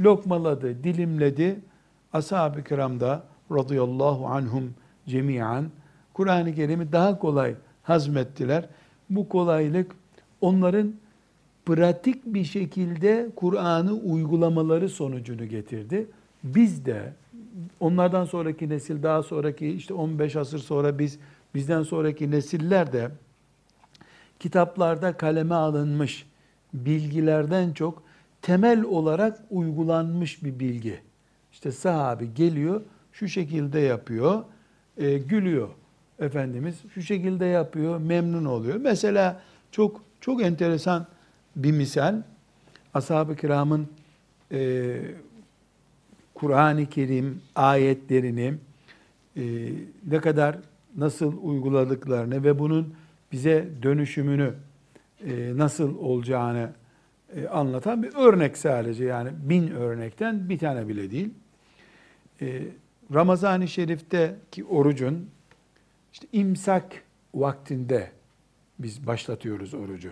Lokmaladı, 0.00 0.84
dilimledi. 0.84 1.60
Ashab-ı 2.12 2.64
kiram 2.64 3.00
da 3.00 3.22
radıyallahu 3.52 4.26
anhum 4.26 4.74
cemiyan 5.06 5.64
Kur'an-ı 6.14 6.54
Kerim'i 6.54 6.92
daha 6.92 7.18
kolay 7.18 7.54
hazmettiler. 7.82 8.68
Bu 9.10 9.28
kolaylık 9.28 9.92
onların 10.40 10.92
pratik 11.66 12.26
bir 12.26 12.44
şekilde 12.44 13.28
Kur'an'ı 13.36 13.92
uygulamaları 13.92 14.88
sonucunu 14.88 15.46
getirdi. 15.46 16.06
Biz 16.44 16.86
de 16.86 17.12
onlardan 17.80 18.24
sonraki 18.24 18.68
nesil 18.68 19.02
daha 19.02 19.22
sonraki 19.22 19.68
işte 19.68 19.94
15 19.94 20.36
asır 20.36 20.58
sonra 20.58 20.98
biz 20.98 21.18
bizden 21.54 21.82
sonraki 21.82 22.30
nesiller 22.30 22.92
de 22.92 23.10
kitaplarda 24.40 25.12
kaleme 25.12 25.54
alınmış 25.54 26.26
bilgilerden 26.74 27.72
çok 27.72 28.02
temel 28.42 28.82
olarak 28.82 29.38
uygulanmış 29.50 30.44
bir 30.44 30.58
bilgi. 30.58 31.00
İşte 31.52 31.72
sahabi 31.72 32.34
geliyor, 32.34 32.82
şu 33.12 33.28
şekilde 33.28 33.80
yapıyor, 33.80 34.44
e, 34.96 35.18
gülüyor 35.18 35.68
Efendimiz, 36.18 36.76
şu 36.94 37.02
şekilde 37.02 37.44
yapıyor, 37.46 37.98
memnun 37.98 38.44
oluyor. 38.44 38.76
Mesela 38.76 39.40
çok 39.70 40.00
çok 40.20 40.42
enteresan 40.42 41.06
bir 41.56 41.72
misal, 41.72 42.22
ashab-ı 42.94 43.36
kiramın 43.36 43.88
e, 44.52 45.00
Kur'an-ı 46.34 46.86
Kerim 46.86 47.42
ayetlerini 47.54 48.54
e, 49.36 49.42
ne 50.06 50.20
kadar 50.20 50.56
nasıl 50.96 51.42
uyguladıklarını 51.42 52.44
ve 52.44 52.58
bunun 52.58 52.94
bize 53.32 53.68
dönüşümünü 53.82 54.54
e, 55.26 55.52
nasıl 55.56 55.98
olacağını 55.98 56.70
e, 57.36 57.48
anlatan 57.48 58.02
bir 58.02 58.14
örnek 58.14 58.58
sadece 58.58 59.04
yani 59.04 59.30
bin 59.36 59.70
örnekten 59.70 60.48
bir 60.48 60.58
tane 60.58 60.88
bile 60.88 61.10
değil. 61.10 61.30
E, 62.40 62.62
Ramazan-ı 63.14 63.68
Şerif'teki 63.68 64.64
orucun 64.64 65.30
işte 66.12 66.26
imsak 66.32 67.02
vaktinde 67.34 68.10
biz 68.78 69.06
başlatıyoruz 69.06 69.74
orucu. 69.74 70.10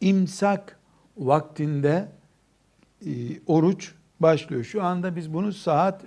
İmsak 0.00 0.78
vaktinde 1.16 2.08
e, 3.06 3.10
oruç 3.46 3.94
başlıyor. 4.20 4.64
Şu 4.64 4.82
anda 4.82 5.16
biz 5.16 5.34
bunu 5.34 5.52
saat 5.52 6.04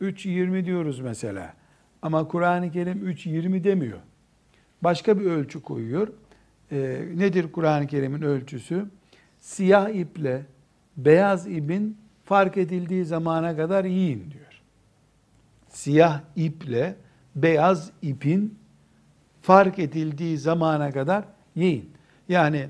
3.20 0.00 0.64
diyoruz 0.64 1.00
mesela. 1.00 1.54
Ama 2.02 2.28
Kur'an-ı 2.28 2.72
Kerim 2.72 3.08
3.20 3.08 3.64
demiyor. 3.64 3.98
Başka 4.82 5.20
bir 5.20 5.24
ölçü 5.24 5.62
koyuyor. 5.62 6.08
E, 6.72 6.76
nedir 7.14 7.52
Kur'an-ı 7.52 7.86
Kerim'in 7.86 8.22
ölçüsü? 8.22 8.86
Siyah 9.40 9.88
iple 9.88 10.46
beyaz 10.96 11.46
ipin 11.46 11.98
fark 12.24 12.56
edildiği 12.56 13.04
zamana 13.04 13.56
kadar 13.56 13.84
yiyin 13.84 14.30
diyor. 14.30 14.62
Siyah 15.68 16.20
iple 16.36 16.96
beyaz 17.36 17.90
ipin 18.02 18.58
fark 19.42 19.78
edildiği 19.78 20.38
zamana 20.38 20.90
kadar 20.90 21.24
yiyin. 21.54 21.90
Yani 22.28 22.68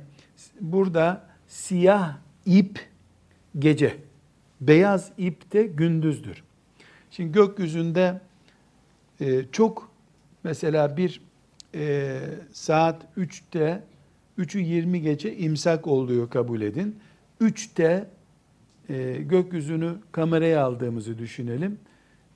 burada 0.61 1.27
siyah 1.47 2.17
ip 2.47 2.89
gece, 3.59 3.97
beyaz 4.61 5.13
ip 5.19 5.53
de 5.53 5.63
gündüzdür. 5.63 6.45
Şimdi 7.11 7.33
gökyüzünde 7.33 8.21
e, 9.21 9.45
çok 9.53 9.91
mesela 10.45 10.97
bir 10.97 11.21
e, 11.75 12.21
saat 12.53 13.03
3'te 13.19 13.83
3'ü 14.39 14.59
20 14.59 15.03
geçe 15.03 15.37
imsak 15.37 15.87
oluyor 15.87 16.31
kabul 16.31 16.61
edin. 16.61 16.97
3'te 17.41 18.07
e, 18.89 19.23
gökyüzünü 19.23 19.95
kameraya 20.13 20.65
aldığımızı 20.65 21.19
düşünelim. 21.19 21.79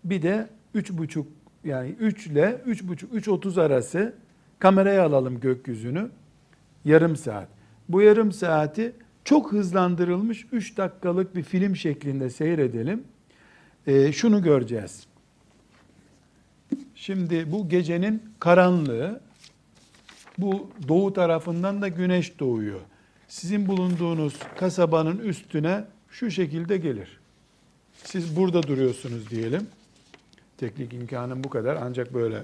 Bir 0.04 0.22
de 0.22 0.48
3.30 0.74 1.24
yani 1.64 1.90
3 1.90 2.26
ile 2.26 2.60
3.30 2.66 3.20
3.30 3.20 3.62
arası 3.62 4.14
kameraya 4.58 5.04
alalım 5.04 5.40
gökyüzünü. 5.40 6.10
Yarım 6.84 7.16
saat. 7.16 7.48
Bu 7.88 8.02
yarım 8.02 8.32
saati 8.32 8.92
çok 9.24 9.52
hızlandırılmış 9.52 10.46
3 10.52 10.76
dakikalık 10.76 11.36
bir 11.36 11.42
film 11.42 11.76
şeklinde 11.76 12.30
seyredelim. 12.30 13.04
E, 13.86 14.12
şunu 14.12 14.42
göreceğiz. 14.42 15.09
Şimdi 17.00 17.52
bu 17.52 17.68
gecenin 17.68 18.22
karanlığı, 18.40 19.20
bu 20.38 20.70
doğu 20.88 21.12
tarafından 21.12 21.82
da 21.82 21.88
güneş 21.88 22.38
doğuyor. 22.38 22.80
Sizin 23.28 23.68
bulunduğunuz 23.68 24.34
kasabanın 24.58 25.18
üstüne 25.18 25.84
şu 26.10 26.30
şekilde 26.30 26.76
gelir. 26.76 27.20
Siz 28.04 28.36
burada 28.36 28.62
duruyorsunuz 28.62 29.30
diyelim. 29.30 29.66
Teknik 30.58 30.92
imkanım 30.92 31.44
bu 31.44 31.50
kadar 31.50 31.76
ancak 31.76 32.14
böyle 32.14 32.42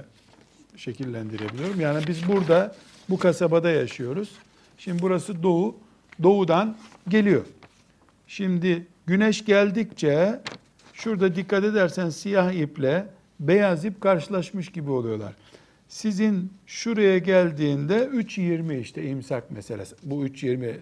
şekillendirebiliyorum. 0.76 1.80
Yani 1.80 2.06
biz 2.06 2.28
burada 2.28 2.76
bu 3.08 3.18
kasabada 3.18 3.70
yaşıyoruz. 3.70 4.30
Şimdi 4.78 5.02
burası 5.02 5.42
doğu, 5.42 5.76
doğudan 6.22 6.76
geliyor. 7.08 7.44
Şimdi 8.26 8.86
güneş 9.06 9.44
geldikçe 9.44 10.40
şurada 10.92 11.36
dikkat 11.36 11.64
edersen 11.64 12.10
siyah 12.10 12.52
iple 12.52 13.15
beyaz 13.40 13.84
ip 13.84 14.00
karşılaşmış 14.00 14.72
gibi 14.72 14.90
oluyorlar. 14.90 15.32
Sizin 15.88 16.52
şuraya 16.66 17.18
geldiğinde 17.18 17.96
3.20 17.96 18.78
işte 18.78 19.08
imsak 19.08 19.50
meselesi. 19.50 19.96
Bu 20.02 20.26
3.20 20.26 20.76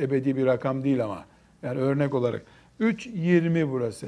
ebedi 0.00 0.36
bir 0.36 0.46
rakam 0.46 0.84
değil 0.84 1.04
ama. 1.04 1.24
Yani 1.62 1.78
örnek 1.78 2.14
olarak 2.14 2.42
3.20 2.80 3.70
burası. 3.70 4.06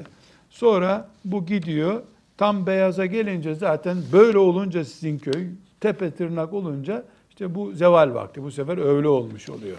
Sonra 0.51 1.09
bu 1.25 1.47
gidiyor. 1.47 2.03
Tam 2.37 2.67
beyaza 2.67 3.07
gelince 3.07 3.55
zaten 3.55 3.97
böyle 4.13 4.39
olunca 4.39 4.85
sizin 4.85 5.19
köy 5.19 5.47
tepe 5.81 6.11
tırnak 6.11 6.53
olunca 6.53 7.05
işte 7.31 7.55
bu 7.55 7.73
zeval 7.73 8.15
vakti. 8.15 8.43
Bu 8.43 8.51
sefer 8.51 8.79
öğle 8.79 9.09
olmuş 9.09 9.51
oluyor. 9.51 9.77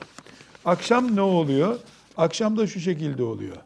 Akşam 0.66 1.16
ne 1.16 1.22
oluyor? 1.22 1.80
Akşam 2.18 2.58
da 2.58 2.68
şu 2.68 2.80
şekilde 2.80 3.24
oluyor. 3.24 3.58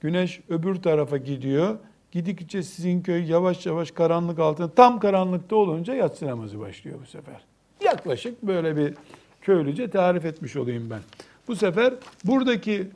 Güneş 0.00 0.40
öbür 0.48 0.74
tarafa 0.74 1.16
gidiyor. 1.16 1.78
Gidikçe 2.12 2.62
sizin 2.62 3.02
köy 3.02 3.30
yavaş 3.30 3.66
yavaş 3.66 3.90
karanlık 3.90 4.38
altında 4.38 4.74
tam 4.74 5.00
karanlıkta 5.00 5.56
olunca 5.56 5.94
yatsı 5.94 6.26
namazı 6.26 6.60
başlıyor 6.60 6.98
bu 7.02 7.06
sefer. 7.06 7.40
Yaklaşık 7.84 8.42
böyle 8.42 8.76
bir 8.76 8.94
köylüce 9.42 9.90
tarif 9.90 10.24
etmiş 10.24 10.56
olayım 10.56 10.90
ben. 10.90 11.00
Bu 11.48 11.56
sefer 11.56 11.94
buradaki 12.24 12.88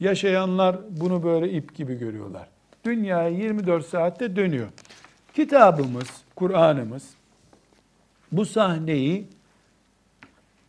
yaşayanlar 0.00 0.76
bunu 0.90 1.22
böyle 1.22 1.52
ip 1.52 1.74
gibi 1.74 1.98
görüyorlar. 1.98 2.48
Dünya 2.84 3.28
24 3.28 3.86
saatte 3.86 4.36
dönüyor. 4.36 4.68
Kitabımız, 5.34 6.08
Kur'an'ımız 6.36 7.10
bu 8.32 8.46
sahneyi 8.46 9.26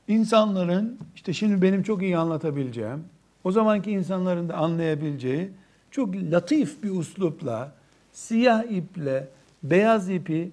insanların 0.07 0.99
işte 1.15 1.33
şimdi 1.33 1.62
benim 1.62 1.83
çok 1.83 2.01
iyi 2.01 2.17
anlatabileceğim, 2.17 3.03
o 3.43 3.51
zamanki 3.51 3.91
insanların 3.91 4.49
da 4.49 4.55
anlayabileceği 4.55 5.49
çok 5.91 6.15
latif 6.15 6.83
bir 6.83 6.91
uslupla 6.91 7.77
siyah 8.17 8.63
iple 8.63 9.27
beyaz 9.63 10.10
ipi 10.10 10.51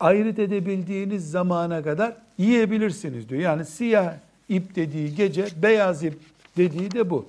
ayrıt 0.00 0.38
edebildiğiniz 0.38 1.30
zamana 1.30 1.82
kadar 1.82 2.16
yiyebilirsiniz 2.38 3.28
diyor. 3.28 3.40
Yani 3.40 3.64
siyah 3.64 4.14
ip 4.48 4.76
dediği 4.76 5.14
gece, 5.14 5.46
beyaz 5.62 6.04
ip 6.04 6.18
dediği 6.56 6.90
de 6.90 7.10
bu. 7.10 7.28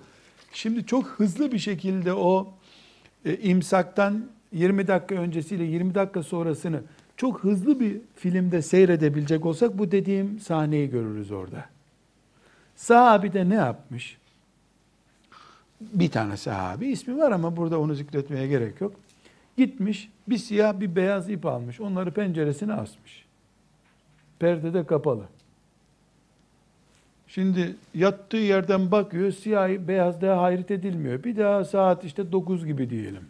Şimdi 0.54 0.86
çok 0.86 1.06
hızlı 1.06 1.52
bir 1.52 1.60
şekilde 1.60 2.14
o 2.14 2.54
e, 3.26 3.38
imsaktan 3.38 4.26
20 4.54 4.88
dakika 4.88 5.16
öncesiyle 5.16 5.64
20 5.64 5.96
dakika 5.96 6.24
sonrasını 6.24 6.82
çok 7.18 7.44
hızlı 7.44 7.80
bir 7.80 7.98
filmde 8.16 8.62
seyredebilecek 8.62 9.46
olsak 9.46 9.78
bu 9.78 9.92
dediğim 9.92 10.40
sahneyi 10.40 10.90
görürüz 10.90 11.32
orada. 11.32 11.66
Sahabi 12.76 13.34
de 13.34 13.50
ne 13.50 13.56
yapmış? 13.56 14.18
Bir 15.82 16.12
tane 16.12 16.38
sahabi 16.38 16.88
ismi 16.88 17.18
var 17.18 17.32
ama 17.32 17.58
burada 17.58 17.80
onu 17.80 17.96
zikretmeye 17.96 18.48
gerek 18.48 18.82
yok. 18.82 18.94
Gitmiş 19.60 20.10
bir 20.30 20.38
siyah 20.38 20.80
bir 20.80 20.96
beyaz 20.96 21.30
ip 21.30 21.46
almış. 21.46 21.82
Onları 21.82 22.12
penceresine 22.12 22.74
asmış. 22.74 23.26
Perde 24.40 24.74
de 24.74 24.86
kapalı. 24.86 25.24
Şimdi 27.28 27.76
yattığı 27.96 28.38
yerden 28.38 28.92
bakıyor, 28.92 29.32
siyah 29.32 29.70
beyaz 29.88 30.22
daha 30.22 30.42
hayret 30.42 30.72
edilmiyor. 30.72 31.24
Bir 31.24 31.38
daha 31.38 31.64
saat 31.64 32.04
işte 32.04 32.32
9 32.32 32.66
gibi 32.66 32.90
diyelim. 32.90 33.24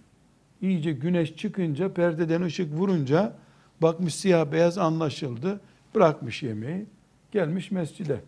İyice 0.62 0.92
güneş 0.92 1.36
çıkınca, 1.36 1.94
perdeden 1.94 2.42
ışık 2.42 2.74
vurunca 2.74 3.34
bakmış 3.82 4.16
siyah 4.16 4.52
beyaz 4.52 4.78
anlaşıldı. 4.78 5.60
Bırakmış 5.96 6.44
yemeği, 6.44 6.86
gelmiş 7.32 7.72
mescide. 7.72 8.22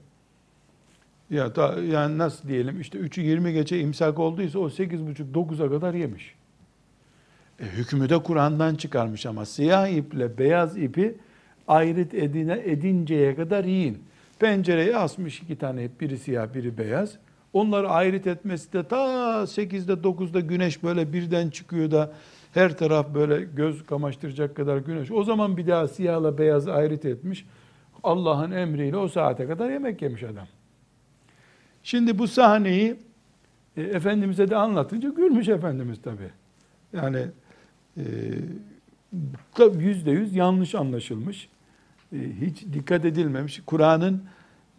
Ya 1.30 1.56
da, 1.56 1.82
yani 1.84 2.18
nasıl 2.18 2.48
diyelim 2.48 2.82
işte 2.82 2.98
3'ü 3.00 3.22
20 3.22 3.54
geçe 3.54 3.80
imsak 3.80 4.20
olduysa 4.20 4.60
o 4.60 4.70
8.30-9'a 4.70 5.70
kadar 5.70 5.94
yemiş. 5.94 6.41
E, 7.62 7.65
hükmü 7.65 8.10
de 8.10 8.17
Kur'an'dan 8.24 8.76
çıkarmış 8.76 9.26
ama 9.26 9.45
siyah 9.45 9.88
iple 9.88 10.38
beyaz 10.38 10.78
ipi 10.78 11.15
ayrıt 11.67 12.13
edine 12.13 12.62
edinceye 12.65 13.36
kadar 13.36 13.63
yiyin. 13.63 14.04
Pencereye 14.39 14.97
asmış 14.97 15.39
iki 15.39 15.56
tane 15.56 15.89
biri 16.00 16.17
siyah 16.17 16.54
biri 16.54 16.78
beyaz. 16.78 17.17
Onları 17.54 17.89
ayrıt 17.89 18.28
etmesi 18.28 18.74
de 18.74 18.88
ta 18.88 18.97
8'de 19.43 19.93
9'da 19.93 20.39
güneş 20.39 20.84
böyle 20.84 21.13
birden 21.13 21.50
çıkıyor 21.50 21.91
da 21.91 22.12
her 22.54 22.78
taraf 22.78 23.13
böyle 23.13 23.43
göz 23.43 23.86
kamaştıracak 23.86 24.56
kadar 24.56 24.78
güneş. 24.78 25.12
O 25.12 25.24
zaman 25.24 25.58
bir 25.58 25.67
daha 25.67 25.88
siyahla 25.88 26.38
beyazı 26.38 26.74
ayrıt 26.74 27.06
etmiş. 27.06 27.45
Allah'ın 28.04 28.52
emriyle 28.52 28.97
o 28.97 29.08
saate 29.08 29.47
kadar 29.47 29.69
yemek 29.69 30.02
yemiş 30.02 30.24
adam. 30.24 30.47
Şimdi 31.84 32.19
bu 32.19 32.28
sahneyi 32.28 32.95
e, 33.78 33.82
Efendimiz'e 33.82 34.50
de 34.50 34.56
anlatınca 34.56 35.10
gülmüş 35.10 35.50
Efendimiz 35.50 36.02
tabi. 36.02 36.30
Yani 36.93 37.26
e, 37.98 38.04
yüzde 39.80 40.12
yüz 40.12 40.36
yanlış 40.36 40.76
anlaşılmış. 40.76 41.50
E, 42.14 42.18
hiç 42.42 42.66
dikkat 42.74 43.06
edilmemiş. 43.06 43.62
Kur'an'ın 43.66 44.24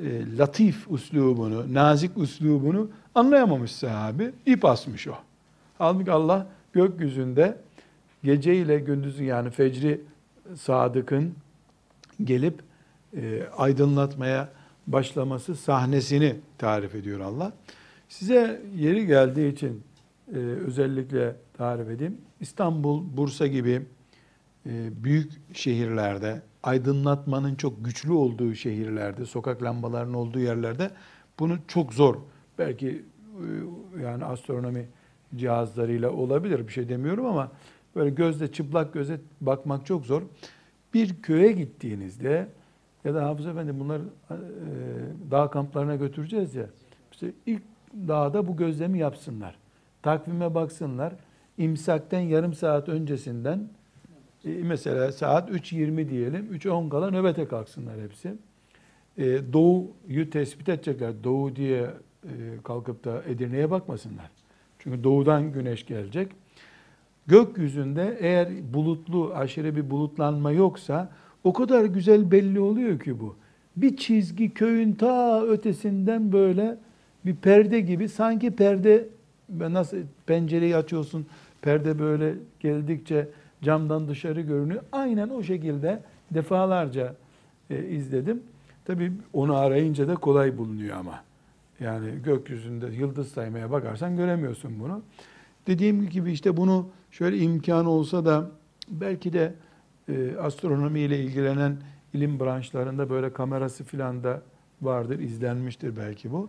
e, 0.01 0.37
latif 0.39 0.91
uslubunu, 0.91 1.75
nazik 1.75 2.17
uslubunu 2.17 2.91
anlayamamış 3.15 3.73
sahabi. 3.73 4.33
ip 4.47 4.65
asmış 4.65 5.09
o. 5.09 5.15
Halbuki 5.79 6.13
Allah 6.13 6.47
gökyüzünde 6.73 7.59
gece 8.25 8.57
ile 8.57 8.79
gündüzün 8.79 9.25
yani 9.25 9.51
fecri 9.51 10.01
sadıkın 10.55 11.35
gelip 12.25 12.61
e, 13.17 13.43
aydınlatmaya 13.57 14.49
başlaması 14.87 15.57
sahnesini 15.57 16.37
tarif 16.59 16.95
ediyor 16.95 17.21
Allah. 17.21 17.53
Size 18.09 18.63
yeri 18.77 19.07
geldiği 19.07 19.53
için 19.53 19.83
e, 20.35 20.39
özellikle 20.39 21.37
tarif 21.57 21.89
edeyim. 21.89 22.19
İstanbul, 22.43 23.17
Bursa 23.17 23.47
gibi 23.47 23.83
e, 24.67 25.05
büyük 25.05 25.33
şehirlerde, 25.57 26.43
aydınlatmanın 26.63 27.55
çok 27.55 27.85
güçlü 27.85 28.13
olduğu 28.13 28.55
şehirlerde, 28.55 29.27
sokak 29.27 29.63
lambalarının 29.63 30.15
olduğu 30.15 30.39
yerlerde 30.39 30.91
bunu 31.39 31.59
çok 31.69 31.95
zor. 31.95 32.17
Belki 32.59 33.05
e, 33.99 34.03
yani 34.03 34.25
astronomi 34.25 34.89
cihazlarıyla 35.37 36.11
olabilir 36.11 36.69
bir 36.69 36.73
şey 36.73 36.89
demiyorum 36.89 37.27
ama 37.27 37.51
böyle 37.97 38.11
gözle 38.11 38.53
çıplak 38.53 38.93
göze 38.93 39.21
bakmak 39.41 39.87
çok 39.87 40.07
zor. 40.07 40.23
Bir 40.95 41.23
köye 41.23 41.53
gittiğinizde 41.53 42.49
ya 43.05 43.15
da 43.15 43.25
Hafız 43.25 43.47
Efendi 43.47 43.81
bunlar 43.81 44.01
e, 44.01 44.37
dağ 45.31 45.51
kamplarına 45.51 45.97
götüreceğiz 45.97 46.55
ya. 46.55 46.67
İşte 47.13 47.33
ilk 47.47 47.63
dağda 48.09 48.47
bu 48.49 48.57
gözlemi 48.57 48.99
yapsınlar. 48.99 49.57
Takvime 50.03 50.55
baksınlar. 50.55 51.15
İmsakten 51.59 52.21
yarım 52.21 52.55
saat 52.55 52.89
öncesinden 52.89 53.69
E, 54.45 54.51
mesela 54.51 55.13
saat 55.13 55.51
3.20 55.51 56.09
diyelim. 56.09 56.49
3.10 56.53 56.89
kala 56.89 57.11
nöbete 57.11 57.49
kalksınlar 57.49 58.01
hepsi. 58.01 58.35
E, 59.19 59.25
doğuyu 59.53 60.31
tespit 60.31 60.69
edecekler. 60.69 61.13
Doğu 61.25 61.57
diye 61.57 61.91
e, 62.25 62.31
kalkıp 62.65 63.05
da 63.05 63.23
Edirne'ye 63.29 63.71
bakmasınlar. 63.71 64.31
Çünkü 64.79 65.05
doğudan 65.05 65.53
güneş 65.53 65.87
gelecek. 65.87 66.29
Gökyüzünde 67.27 68.17
eğer 68.21 68.49
bulutlu, 68.75 69.35
aşırı 69.35 69.77
bir 69.77 69.91
bulutlanma 69.91 70.53
yoksa 70.53 71.11
o 71.45 71.53
kadar 71.53 71.85
güzel 71.85 72.31
belli 72.31 72.61
oluyor 72.61 73.01
ki 73.01 73.21
bu. 73.21 73.37
Bir 73.77 73.97
çizgi 73.97 74.55
köyün 74.55 74.93
ta 74.93 75.43
ötesinden 75.43 76.33
böyle 76.33 76.79
bir 77.25 77.37
perde 77.37 77.81
gibi 77.81 78.09
sanki 78.09 78.51
perde 78.51 79.09
nasıl 79.59 79.97
pencereyi 80.27 80.77
açıyorsun 80.77 81.27
perde 81.63 81.99
böyle 81.99 82.35
geldikçe 82.61 83.29
camdan 83.63 84.09
dışarı 84.09 84.41
görünüyor. 84.41 84.83
Aynen 84.93 85.29
o 85.29 85.43
şekilde 85.43 86.03
defalarca 86.31 87.15
e, 87.71 87.85
izledim. 87.85 88.43
Tabii 88.85 89.13
onu 89.33 89.57
arayınca 89.57 90.09
da 90.09 90.15
kolay 90.15 90.59
bulunuyor 90.59 90.97
ama. 90.97 91.21
Yani 91.81 92.11
gökyüzünde 92.25 92.87
yıldız 92.87 93.29
saymaya 93.29 93.71
bakarsan 93.71 94.17
göremiyorsun 94.17 94.81
bunu. 94.81 95.03
Dediğim 95.67 96.09
gibi 96.09 96.33
işte 96.33 96.57
bunu 96.57 96.89
şöyle 97.11 97.39
imkan 97.39 97.87
olsa 97.87 98.25
da 98.25 98.51
belki 98.89 99.33
de 99.33 99.55
e, 100.09 100.37
astronomi 100.37 101.01
ile 101.01 101.25
ilgilenen 101.25 101.77
ilim 102.15 102.41
branşlarında 102.41 103.11
böyle 103.11 103.33
kamerası 103.33 103.85
filan 103.85 104.25
da 104.25 104.43
vardır, 104.83 105.19
izlenmiştir 105.19 105.97
belki 105.97 106.33
bu. 106.33 106.49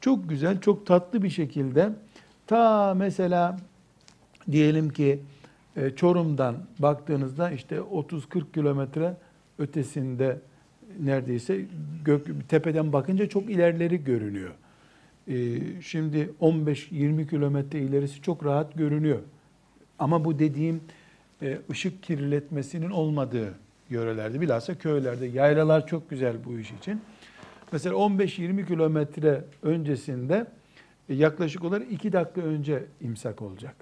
Çok 0.00 0.28
güzel, 0.28 0.60
çok 0.60 0.86
tatlı 0.86 1.22
bir 1.22 1.30
şekilde 1.30 1.92
ta 2.52 2.94
mesela 2.94 3.56
diyelim 4.50 4.90
ki 4.90 5.20
e, 5.76 5.90
Çorum'dan 5.90 6.56
baktığınızda 6.78 7.50
işte 7.50 7.76
30-40 7.76 8.52
kilometre 8.54 9.16
ötesinde 9.58 10.40
neredeyse 11.00 11.64
gök, 12.04 12.48
tepeden 12.48 12.92
bakınca 12.92 13.28
çok 13.28 13.50
ilerleri 13.50 14.04
görünüyor. 14.04 14.50
E, 15.28 15.34
şimdi 15.82 16.30
15-20 16.40 17.28
kilometre 17.28 17.78
ilerisi 17.78 18.22
çok 18.22 18.44
rahat 18.44 18.74
görünüyor. 18.74 19.18
Ama 19.98 20.24
bu 20.24 20.38
dediğim 20.38 20.80
e, 21.42 21.58
ışık 21.70 22.02
kirletmesinin 22.02 22.90
olmadığı 22.90 23.54
yörelerde, 23.90 24.40
bilhassa 24.40 24.78
köylerde. 24.78 25.26
Yaylalar 25.26 25.86
çok 25.86 26.10
güzel 26.10 26.36
bu 26.44 26.58
iş 26.58 26.72
için. 26.72 27.00
Mesela 27.72 27.94
15-20 27.94 28.66
kilometre 28.66 29.44
öncesinde 29.62 30.46
yaklaşık 31.08 31.64
olarak 31.64 31.92
2 31.92 32.12
dakika 32.12 32.40
önce 32.40 32.84
imsak 33.00 33.42
olacak. 33.42 33.76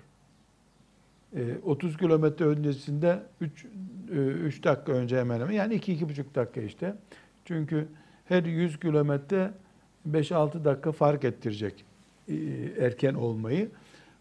30 1.65 1.97
kilometre 1.97 2.45
öncesinde 2.45 3.23
3, 3.41 3.67
3 4.11 4.65
dakika 4.65 4.93
önce 4.93 5.19
hemen 5.19 5.41
hemen 5.41 5.53
yani 5.53 5.75
2-2,5 5.75 6.35
dakika 6.35 6.61
işte. 6.61 6.95
Çünkü 7.45 7.89
her 8.25 8.45
100 8.45 8.81
kilometre 8.81 9.51
5-6 10.11 10.65
dakika 10.65 10.93
fark 10.93 11.25
ettirecek 11.25 11.85
erken 12.81 13.15
olmayı. 13.15 13.69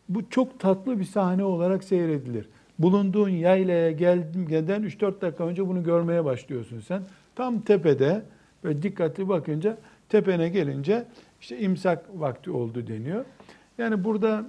Bu 0.10 0.30
çok 0.30 0.60
tatlı 0.60 1.00
bir 1.00 1.06
sahne 1.06 1.44
olarak 1.44 1.84
seyredilir. 1.84 2.50
Bulunduğun 2.80 3.30
yaylaya 3.30 3.92
geldiğinden 3.92 4.84
3-4 4.84 5.22
dakika 5.22 5.44
önce 5.44 5.68
bunu 5.68 5.84
görmeye 5.84 6.26
başlıyorsun 6.26 6.80
sen. 6.80 7.04
Tam 7.36 7.62
tepede 7.62 8.22
ve 8.66 8.82
dikkatli 8.82 9.30
bakınca 9.30 9.78
tepene 10.10 10.50
gelince 10.50 11.06
işte 11.42 11.60
imsak 11.60 12.06
vakti 12.14 12.52
oldu 12.52 12.88
deniyor. 12.88 13.26
Yani 13.78 14.04
burada 14.04 14.46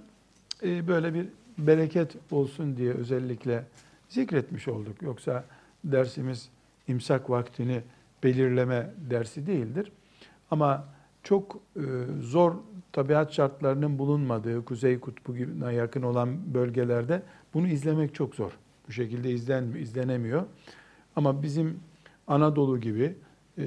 e, 0.62 0.88
böyle 0.88 1.14
bir 1.14 1.26
bereket 1.58 2.16
olsun 2.30 2.76
diye 2.76 2.92
özellikle 2.92 3.64
zikretmiş 4.08 4.68
olduk. 4.68 5.02
Yoksa 5.02 5.44
dersimiz 5.84 6.48
imsak 6.88 7.30
vaktini 7.30 7.82
belirleme 8.22 8.90
dersi 9.10 9.46
değildir. 9.46 9.92
Ama 10.50 10.84
çok 11.22 11.60
e, 11.76 11.82
zor 12.20 12.54
tabiat 12.92 13.32
şartlarının 13.32 13.98
bulunmadığı 13.98 14.64
Kuzey 14.64 15.00
Kutbu'na 15.00 15.72
yakın 15.72 16.02
olan 16.02 16.54
bölgelerde 16.54 17.22
bunu 17.54 17.68
izlemek 17.68 18.14
çok 18.14 18.34
zor. 18.34 18.50
Bu 18.88 18.92
şekilde 18.92 19.30
izlen, 19.30 19.72
izlenemiyor. 19.72 20.42
Ama 21.16 21.42
bizim 21.42 21.80
Anadolu 22.26 22.80
gibi 22.80 23.14
e, 23.58 23.64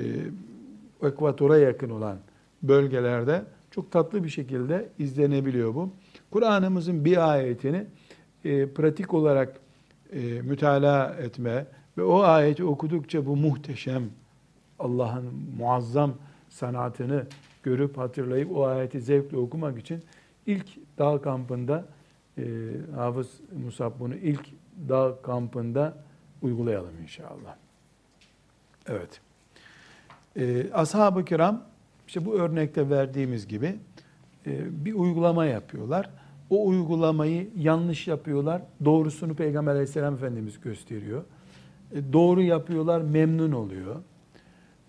ekvatora 1.03 1.57
yakın 1.57 1.89
olan 1.89 2.17
bölgelerde 2.63 3.45
çok 3.71 3.91
tatlı 3.91 4.23
bir 4.23 4.29
şekilde 4.29 4.89
izlenebiliyor 4.99 5.75
bu. 5.75 5.89
Kur'an'ımızın 6.31 7.05
bir 7.05 7.31
ayetini 7.31 7.85
e, 8.45 8.69
pratik 8.69 9.13
olarak 9.13 9.59
e, 10.13 10.41
mütalaa 10.41 11.09
etme 11.09 11.65
ve 11.97 12.03
o 12.03 12.21
ayeti 12.21 12.63
okudukça 12.63 13.25
bu 13.25 13.35
muhteşem 13.35 14.03
Allah'ın 14.79 15.25
muazzam 15.57 16.13
sanatını 16.49 17.25
görüp 17.63 17.97
hatırlayıp 17.97 18.57
o 18.57 18.65
ayeti 18.65 19.01
zevkle 19.01 19.37
okumak 19.37 19.79
için 19.79 20.03
ilk 20.45 20.97
dağ 20.97 21.21
kampında 21.21 21.85
e, 22.37 22.43
Hafız 22.95 23.39
Musab 23.63 23.99
bunu 23.99 24.15
ilk 24.15 24.45
dağ 24.89 25.15
kampında 25.23 25.97
uygulayalım 26.41 27.01
inşallah. 27.01 27.55
Evet. 28.87 29.21
E, 30.35 30.73
Ashab-ı 30.73 31.25
kiram 31.25 31.63
işte 32.13 32.25
bu 32.25 32.33
örnekte 32.33 32.89
verdiğimiz 32.89 33.47
gibi 33.47 33.75
e, 34.47 34.85
bir 34.85 34.93
uygulama 34.93 35.45
yapıyorlar. 35.45 36.09
O 36.49 36.67
uygulamayı 36.67 37.49
yanlış 37.57 38.07
yapıyorlar. 38.07 38.61
Doğrusunu 38.85 39.35
Peygamber 39.35 39.71
aleyhisselam 39.71 40.13
Efendimiz 40.13 40.61
gösteriyor. 40.61 41.23
E, 41.91 42.13
doğru 42.13 42.41
yapıyorlar, 42.41 43.01
memnun 43.01 43.51
oluyor. 43.51 43.95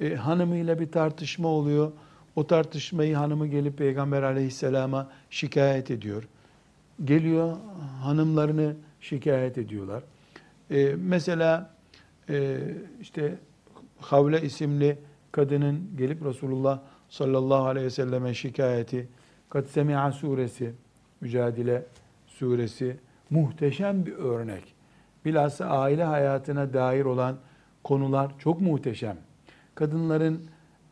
E, 0.00 0.14
hanımıyla 0.14 0.80
bir 0.80 0.92
tartışma 0.92 1.48
oluyor. 1.48 1.92
O 2.36 2.46
tartışmayı 2.46 3.16
hanımı 3.16 3.46
gelip 3.46 3.78
Peygamber 3.78 4.22
aleyhisselama 4.22 5.10
şikayet 5.30 5.90
ediyor. 5.90 6.28
Geliyor 7.04 7.56
hanımlarını 8.02 8.74
şikayet 9.00 9.58
ediyorlar. 9.58 10.02
E, 10.70 10.94
mesela 10.98 11.70
e, 12.30 12.60
işte 13.00 13.34
Havle 14.00 14.42
isimli 14.42 14.98
kadının 15.34 15.90
gelip 15.96 16.24
Resulullah 16.24 16.80
sallallahu 17.08 17.64
aleyhi 17.64 17.86
ve 17.86 17.90
selleme 17.90 18.34
şikayeti, 18.34 19.08
Kat 19.48 19.66
Semi'a 19.66 20.12
suresi, 20.12 20.72
Mücadele 21.20 21.86
suresi 22.26 22.96
muhteşem 23.30 24.06
bir 24.06 24.12
örnek. 24.12 24.74
Bilhassa 25.24 25.66
aile 25.66 26.04
hayatına 26.04 26.72
dair 26.72 27.04
olan 27.04 27.36
konular 27.84 28.32
çok 28.38 28.60
muhteşem. 28.60 29.16
Kadınların 29.74 30.44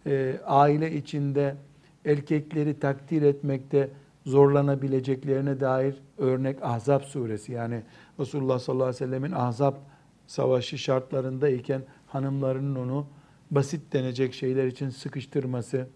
e, 0.07 0.41
aile 0.45 0.93
içinde 0.93 1.57
erkekleri 2.05 2.81
takdir 2.81 3.23
etmekte 3.23 3.91
zorlanabileceklerine 4.27 5.61
dair 5.61 5.95
örnek 6.19 6.63
Ahzab 6.63 7.03
suresi. 7.03 7.53
Yani 7.53 7.83
Resulullah 8.21 8.59
sallallahu 8.59 8.87
aleyhi 8.87 9.05
ve 9.05 9.07
sellemin 9.07 9.33
Ahzab 9.33 9.75
savaşı 10.27 10.79
şartlarındayken 10.79 11.83
hanımlarının 12.07 12.77
onu 12.77 13.07
basit 13.55 13.93
denecek 13.93 14.35
şeyler 14.35 14.67
için 14.67 14.91
sıkıştırması, 14.91 15.87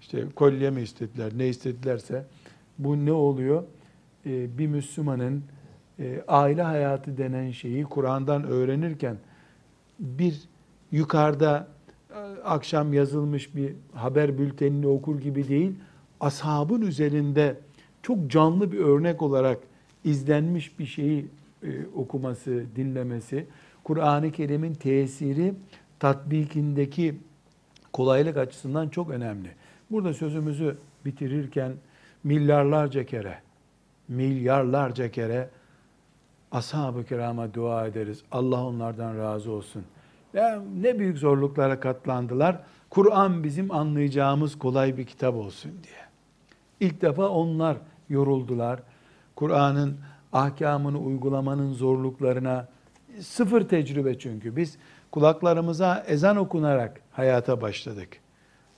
işte 0.00 0.24
kolye 0.34 0.70
mi 0.70 0.82
istediler, 0.82 1.32
ne 1.36 1.48
istedilerse 1.48 2.26
bu 2.78 3.06
ne 3.06 3.12
oluyor? 3.12 3.62
Ee, 4.26 4.58
bir 4.58 4.66
Müslümanın 4.66 5.42
e, 5.98 6.24
aile 6.28 6.62
hayatı 6.62 7.18
denen 7.18 7.50
şeyi 7.50 7.84
Kur'an'dan 7.84 8.44
öğrenirken 8.44 9.16
bir 9.98 10.40
yukarıda 10.92 11.68
e, 12.10 12.18
akşam 12.44 12.92
yazılmış 12.92 13.56
bir 13.56 13.72
haber 13.94 14.38
bültenini 14.38 14.86
okur 14.86 15.20
gibi 15.20 15.48
değil, 15.48 15.74
ashabın 16.20 16.80
üzerinde 16.80 17.56
çok 18.02 18.30
canlı 18.30 18.72
bir 18.72 18.78
örnek 18.78 19.22
olarak 19.22 19.58
izlenmiş 20.04 20.78
bir 20.78 20.86
şeyi 20.86 21.26
e, 21.62 21.86
okuması, 21.96 22.64
dinlemesi, 22.76 23.46
Kur'an-ı 23.84 24.32
Kerim'in 24.32 24.74
tesiri 24.74 25.54
tatbikindeki 26.02 27.20
kolaylık 27.92 28.36
açısından 28.36 28.88
çok 28.88 29.10
önemli. 29.10 29.48
Burada 29.90 30.14
sözümüzü 30.14 30.76
bitirirken 31.04 31.72
milyarlarca 32.24 33.06
kere, 33.06 33.38
milyarlarca 34.08 35.10
kere 35.10 35.50
ashab-ı 36.52 37.04
kirama 37.04 37.54
dua 37.54 37.86
ederiz. 37.86 38.22
Allah 38.32 38.64
onlardan 38.64 39.18
razı 39.18 39.50
olsun. 39.50 39.84
Ya 40.34 40.62
ne 40.80 40.98
büyük 40.98 41.18
zorluklara 41.18 41.80
katlandılar. 41.80 42.60
Kur'an 42.90 43.44
bizim 43.44 43.70
anlayacağımız 43.70 44.58
kolay 44.58 44.96
bir 44.96 45.04
kitap 45.04 45.34
olsun 45.34 45.70
diye. 45.70 46.02
İlk 46.80 47.02
defa 47.02 47.28
onlar 47.28 47.76
yoruldular. 48.08 48.80
Kur'an'ın 49.36 49.96
ahkamını 50.32 50.98
uygulamanın 50.98 51.72
zorluklarına 51.72 52.68
sıfır 53.20 53.68
tecrübe 53.68 54.18
çünkü. 54.18 54.56
Biz 54.56 54.78
kulaklarımıza 55.12 56.04
ezan 56.06 56.36
okunarak 56.36 57.00
hayata 57.12 57.60
başladık. 57.60 58.08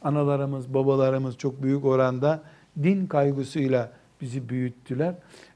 Analarımız, 0.02 0.74
babalarımız 0.74 1.38
çok 1.38 1.62
büyük 1.62 1.84
oranda 1.84 2.42
din 2.82 3.06
kaygısıyla 3.06 3.90
bizi 4.20 4.48
büyüttüler. 4.48 5.14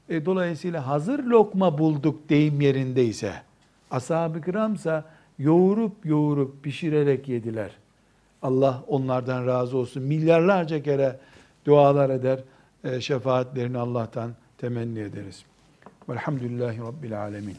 E, 0.09 0.25
dolayısıyla 0.25 0.87
hazır 0.87 1.23
lokma 1.23 1.77
bulduk 1.77 2.29
deyim 2.29 2.61
yerindeyse, 2.61 3.33
Ashab-ı 3.91 4.41
kiramsa 4.41 5.05
yoğurup 5.39 6.05
yoğurup 6.05 6.63
pişirerek 6.63 7.27
yediler. 7.27 7.71
Allah 8.41 8.83
onlardan 8.87 9.47
razı 9.47 9.77
olsun. 9.77 10.03
Milyarlarca 10.03 10.83
kere 10.83 11.19
dualar 11.65 12.09
eder. 12.09 12.39
E, 12.83 13.01
şefaatlerini 13.01 13.77
Allah'tan 13.77 14.31
temenni 14.57 14.99
ederiz. 14.99 15.43
Velhamdülillahi 16.09 16.79
Rabbil 16.79 17.21
Alemin. 17.21 17.55